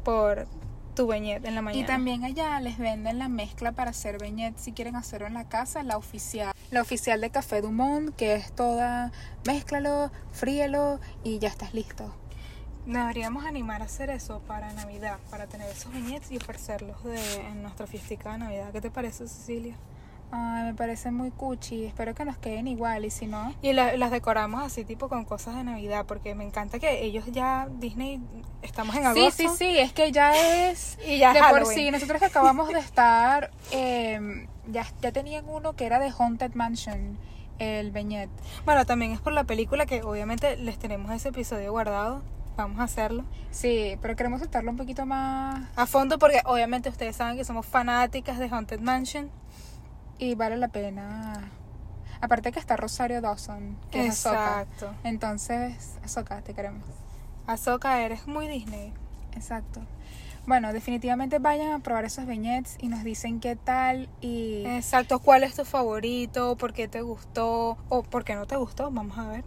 por 0.05 0.47
tu 0.95 1.09
beñet 1.09 1.45
en 1.45 1.57
la 1.57 1.61
mañana. 1.61 1.83
Y 1.83 1.87
también 1.87 2.25
allá 2.25 2.61
les 2.61 2.79
venden 2.79 3.19
la 3.19 3.29
mezcla 3.29 3.73
para 3.73 3.91
hacer 3.91 4.19
beñet 4.19 4.57
si 4.57 4.73
quieren 4.73 4.95
hacerlo 4.95 5.27
en 5.27 5.35
la 5.35 5.49
casa, 5.49 5.83
la 5.83 5.99
oficial. 5.99 6.53
La 6.71 6.81
oficial 6.81 7.21
de 7.21 7.31
Café 7.31 7.63
Dumont, 7.63 8.15
que 8.15 8.35
es 8.35 8.53
toda, 8.53 9.11
mézclalo, 9.45 10.13
fríelo 10.33 11.01
y 11.25 11.41
ya 11.41 11.49
estás 11.49 11.75
listo. 11.75 12.15
Deberíamos 12.87 13.45
animar 13.45 13.83
a 13.83 13.87
hacer 13.87 14.09
eso 14.09 14.41
para 14.47 14.73
Navidad, 14.73 15.19
para 15.31 15.47
tener 15.47 15.69
esos 15.69 15.93
beñets 15.93 16.31
y 16.31 16.37
ofrecerlos 16.37 17.03
de, 17.03 17.47
en 17.49 17.63
nuestra 17.63 17.89
fiestica 17.89 18.33
de 18.33 18.39
Navidad. 18.39 18.71
¿Qué 18.71 18.81
te 18.81 18.91
parece, 18.91 19.27
Cecilia? 19.27 19.77
Ay, 20.33 20.65
me 20.65 20.75
parece 20.75 21.11
muy 21.11 21.31
cuchi, 21.33 21.85
espero 21.87 22.15
que 22.15 22.25
nos 22.25 22.39
queden 22.39 22.69
igual 22.69 23.05
y 23.05 23.11
si 23.11 23.27
no, 23.27 23.53
Y 23.63 23.73
la- 23.73 23.97
las 23.97 24.13
decoramos 24.13 24.63
así 24.63 24.85
tipo 24.85 25.09
con 25.09 25.25
cosas 25.25 25.57
de 25.57 25.65
Navidad, 25.65 26.05
porque 26.07 26.37
me 26.37 26.45
encanta 26.45 26.79
que 26.79 27.03
ellos 27.05 27.25
ya, 27.33 27.67
Disney, 27.81 28.21
estamos 28.63 28.95
en 28.95 29.03
Sí, 29.13 29.21
agosto. 29.23 29.43
sí, 29.43 29.49
sí, 29.59 29.79
es 29.79 29.93
que 29.93 30.13
ya 30.13 30.33
es 30.69 30.99
Y 31.07 31.19
ya 31.19 31.33
de 31.33 31.41
por 31.51 31.67
sí. 31.67 31.91
Nosotros 31.91 32.21
que 32.21 32.27
acabamos 32.27 32.69
de 32.69 32.79
estar, 32.79 33.51
eh, 33.73 34.47
ya, 34.71 34.87
ya 35.03 35.11
tenían 35.11 35.45
uno 35.49 35.73
que 35.75 35.85
era 35.87 35.99
de 35.99 36.13
Haunted 36.17 36.55
Mansion, 36.55 37.19
el 37.59 37.91
beñet. 37.91 38.31
Bueno, 38.65 38.87
también 38.87 39.11
es 39.13 39.21
por 39.21 39.33
la 39.33 39.43
película 39.45 39.85
que 39.85 40.03
obviamente 40.05 40.57
les 40.57 40.79
tenemos 40.79 41.11
ese 41.11 41.31
episodio 41.31 41.73
guardado. 41.73 42.23
Vamos 42.57 42.79
a 42.81 42.83
hacerlo 42.85 43.25
Sí, 43.51 43.97
pero 44.03 44.17
queremos 44.17 44.41
soltarlo 44.41 44.71
un 44.71 44.77
poquito 44.77 45.07
más 45.07 45.67
a 45.77 45.87
fondo 45.87 46.19
porque 46.19 46.43
obviamente 46.45 46.89
ustedes 46.91 47.17
saben 47.17 47.37
que 47.39 47.45
somos 47.45 47.65
fanáticas 47.65 48.39
de 48.39 48.49
Haunted 48.49 48.81
Mansion. 48.81 49.31
Y 50.21 50.35
vale 50.37 50.57
la 50.57 50.69
pena. 50.69 51.51
Aparte 52.21 52.53
que 52.53 52.59
está 52.61 52.77
Rosario 52.77 53.21
Dawson, 53.21 53.77
que 53.91 54.07
es 54.07 54.27
Ahsoka. 54.27 54.63
Exacto. 54.63 54.95
Entonces, 55.05 55.95
Ahsoka, 56.05 56.43
te 56.43 56.55
queremos. 56.55 56.85
Ahsoka, 57.47 58.03
eres 58.03 58.27
muy 58.27 58.47
Disney. 58.47 58.93
Exacto. 59.35 59.81
Bueno, 60.47 60.73
definitivamente 60.73 61.39
vayan 61.39 61.73
a 61.73 61.79
probar 61.81 62.05
esos 62.05 62.27
beñets 62.27 62.77
y 62.81 62.89
nos 62.89 63.05
dicen 63.05 63.41
qué 63.41 63.57
tal 63.57 64.09
y 64.21 64.65
Exacto, 64.67 65.19
¿cuál 65.21 65.45
es 65.45 65.55
tu 65.55 65.65
favorito? 65.65 66.57
¿Por 66.57 66.73
qué 66.73 66.89
te 66.89 67.03
gustó? 67.03 67.77
¿O 67.89 68.03
por 68.03 68.25
qué 68.25 68.35
no 68.35 68.47
te 68.47 68.57
gustó? 68.57 68.91
Vamos 68.91 69.17
a 69.19 69.27
ver. 69.29 69.45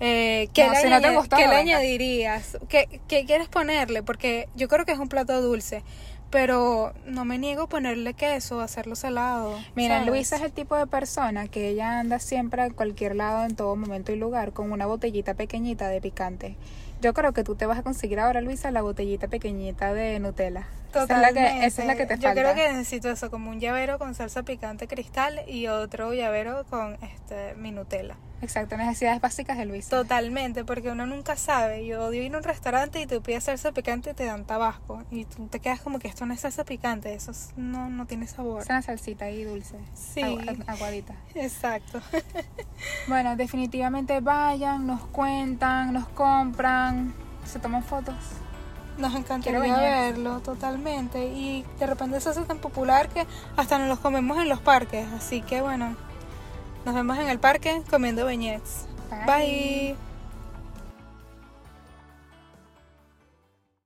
Eh, 0.00 0.48
¿qué 0.52 0.66
No, 0.66 0.72
le, 0.72 0.80
si 0.80 0.88
no 0.90 1.00
te 1.00 1.06
añade- 1.08 1.16
gustó, 1.16 1.36
qué 1.36 1.44
no 1.46 1.52
le 1.52 1.56
venga. 1.58 1.76
añadirías? 1.78 2.58
¿Qué, 2.68 3.00
¿Qué 3.08 3.24
quieres 3.24 3.48
ponerle? 3.48 4.02
Porque 4.02 4.48
yo 4.54 4.68
creo 4.68 4.84
que 4.84 4.92
es 4.92 4.98
un 4.98 5.08
plato 5.08 5.40
dulce, 5.40 5.82
pero 6.30 6.92
no 7.06 7.24
me 7.24 7.38
niego 7.38 7.62
a 7.62 7.68
ponerle 7.68 8.14
queso, 8.14 8.60
a 8.60 8.64
hacerlo 8.64 8.96
salado. 8.96 9.58
Mira, 9.74 9.96
¿sabes? 9.96 10.08
Luisa 10.08 10.36
es 10.36 10.42
el 10.42 10.52
tipo 10.52 10.76
de 10.76 10.86
persona 10.86 11.48
que 11.48 11.68
ella 11.68 12.00
anda 12.00 12.18
siempre 12.18 12.62
a 12.62 12.70
cualquier 12.70 13.16
lado, 13.16 13.44
en 13.44 13.54
todo 13.56 13.76
momento 13.76 14.12
y 14.12 14.16
lugar, 14.16 14.52
con 14.52 14.72
una 14.72 14.86
botellita 14.86 15.34
pequeñita 15.34 15.88
de 15.88 16.00
picante. 16.00 16.56
Yo 17.00 17.12
creo 17.14 17.32
que 17.32 17.44
tú 17.44 17.54
te 17.56 17.66
vas 17.66 17.78
a 17.78 17.82
conseguir 17.82 18.20
ahora, 18.20 18.40
Luisa, 18.40 18.70
la 18.70 18.82
botellita 18.82 19.28
pequeñita 19.28 19.92
de 19.92 20.18
Nutella. 20.18 20.66
Esa 20.90 21.02
es 21.02 21.20
la 21.20 21.32
que, 21.32 21.66
esa 21.66 21.82
es 21.82 21.88
la 21.88 21.94
que 21.94 22.06
te 22.06 22.16
Yo 22.16 22.22
falta. 22.22 22.40
creo 22.40 22.54
que 22.54 22.72
necesito 22.72 23.10
eso, 23.10 23.30
como 23.30 23.50
un 23.50 23.60
llavero 23.60 23.98
con 23.98 24.14
salsa 24.14 24.42
picante 24.44 24.88
cristal 24.88 25.42
y 25.46 25.66
otro 25.66 26.14
llavero 26.14 26.64
con 26.70 26.96
este 27.02 27.54
mi 27.56 27.70
Nutella. 27.70 28.16
Exacto, 28.42 28.76
necesidades 28.76 29.20
básicas 29.20 29.56
de 29.56 29.64
Luisa. 29.64 29.88
Totalmente, 29.90 30.64
porque 30.64 30.90
uno 30.90 31.06
nunca 31.06 31.36
sabe. 31.36 31.86
Yo 31.86 32.04
odio 32.04 32.22
ir 32.22 32.34
a 32.34 32.38
un 32.38 32.44
restaurante 32.44 33.00
y 33.00 33.06
te 33.06 33.20
pides 33.20 33.44
salsa 33.44 33.72
picante 33.72 34.10
y 34.10 34.14
te 34.14 34.24
dan 34.26 34.44
tabasco. 34.44 35.02
Y 35.10 35.24
tú 35.24 35.46
te 35.48 35.58
quedas 35.60 35.80
como 35.80 35.98
que 35.98 36.08
esto 36.08 36.26
no 36.26 36.34
es 36.34 36.40
salsa 36.40 36.64
picante, 36.64 37.14
eso 37.14 37.30
es- 37.30 37.50
no, 37.56 37.88
no 37.88 38.06
tiene 38.06 38.26
sabor. 38.26 38.62
Es 38.62 38.68
una 38.68 38.82
salsita 38.82 39.24
ahí 39.24 39.44
dulce. 39.44 39.78
Sí. 39.94 40.20
agu- 40.20 40.64
aguadita. 40.66 41.14
Exacto. 41.34 42.00
Bueno, 43.08 43.36
definitivamente 43.36 44.20
vayan, 44.20 44.86
nos 44.86 45.00
cuentan, 45.06 45.92
nos 45.94 46.06
compran, 46.08 47.14
se 47.44 47.58
toman 47.58 47.82
fotos. 47.82 48.14
Nos 48.98 49.14
encantaría 49.14 49.76
verlo 49.76 50.40
totalmente. 50.40 51.26
Y 51.28 51.64
de 51.78 51.86
repente 51.86 52.16
eso 52.18 52.30
es 52.30 52.46
tan 52.46 52.58
popular 52.58 53.08
que 53.08 53.26
hasta 53.56 53.78
nos 53.78 53.88
los 53.88 53.98
comemos 54.00 54.38
en 54.38 54.48
los 54.48 54.60
parques. 54.60 55.06
Así 55.12 55.40
que 55.42 55.60
bueno, 55.62 55.96
nos 56.86 56.94
vemos 56.94 57.18
en 57.18 57.28
el 57.28 57.40
parque 57.40 57.82
comiendo 57.90 58.24
beñets. 58.24 58.86
Bye. 59.10 59.26
Bye. 59.26 60.05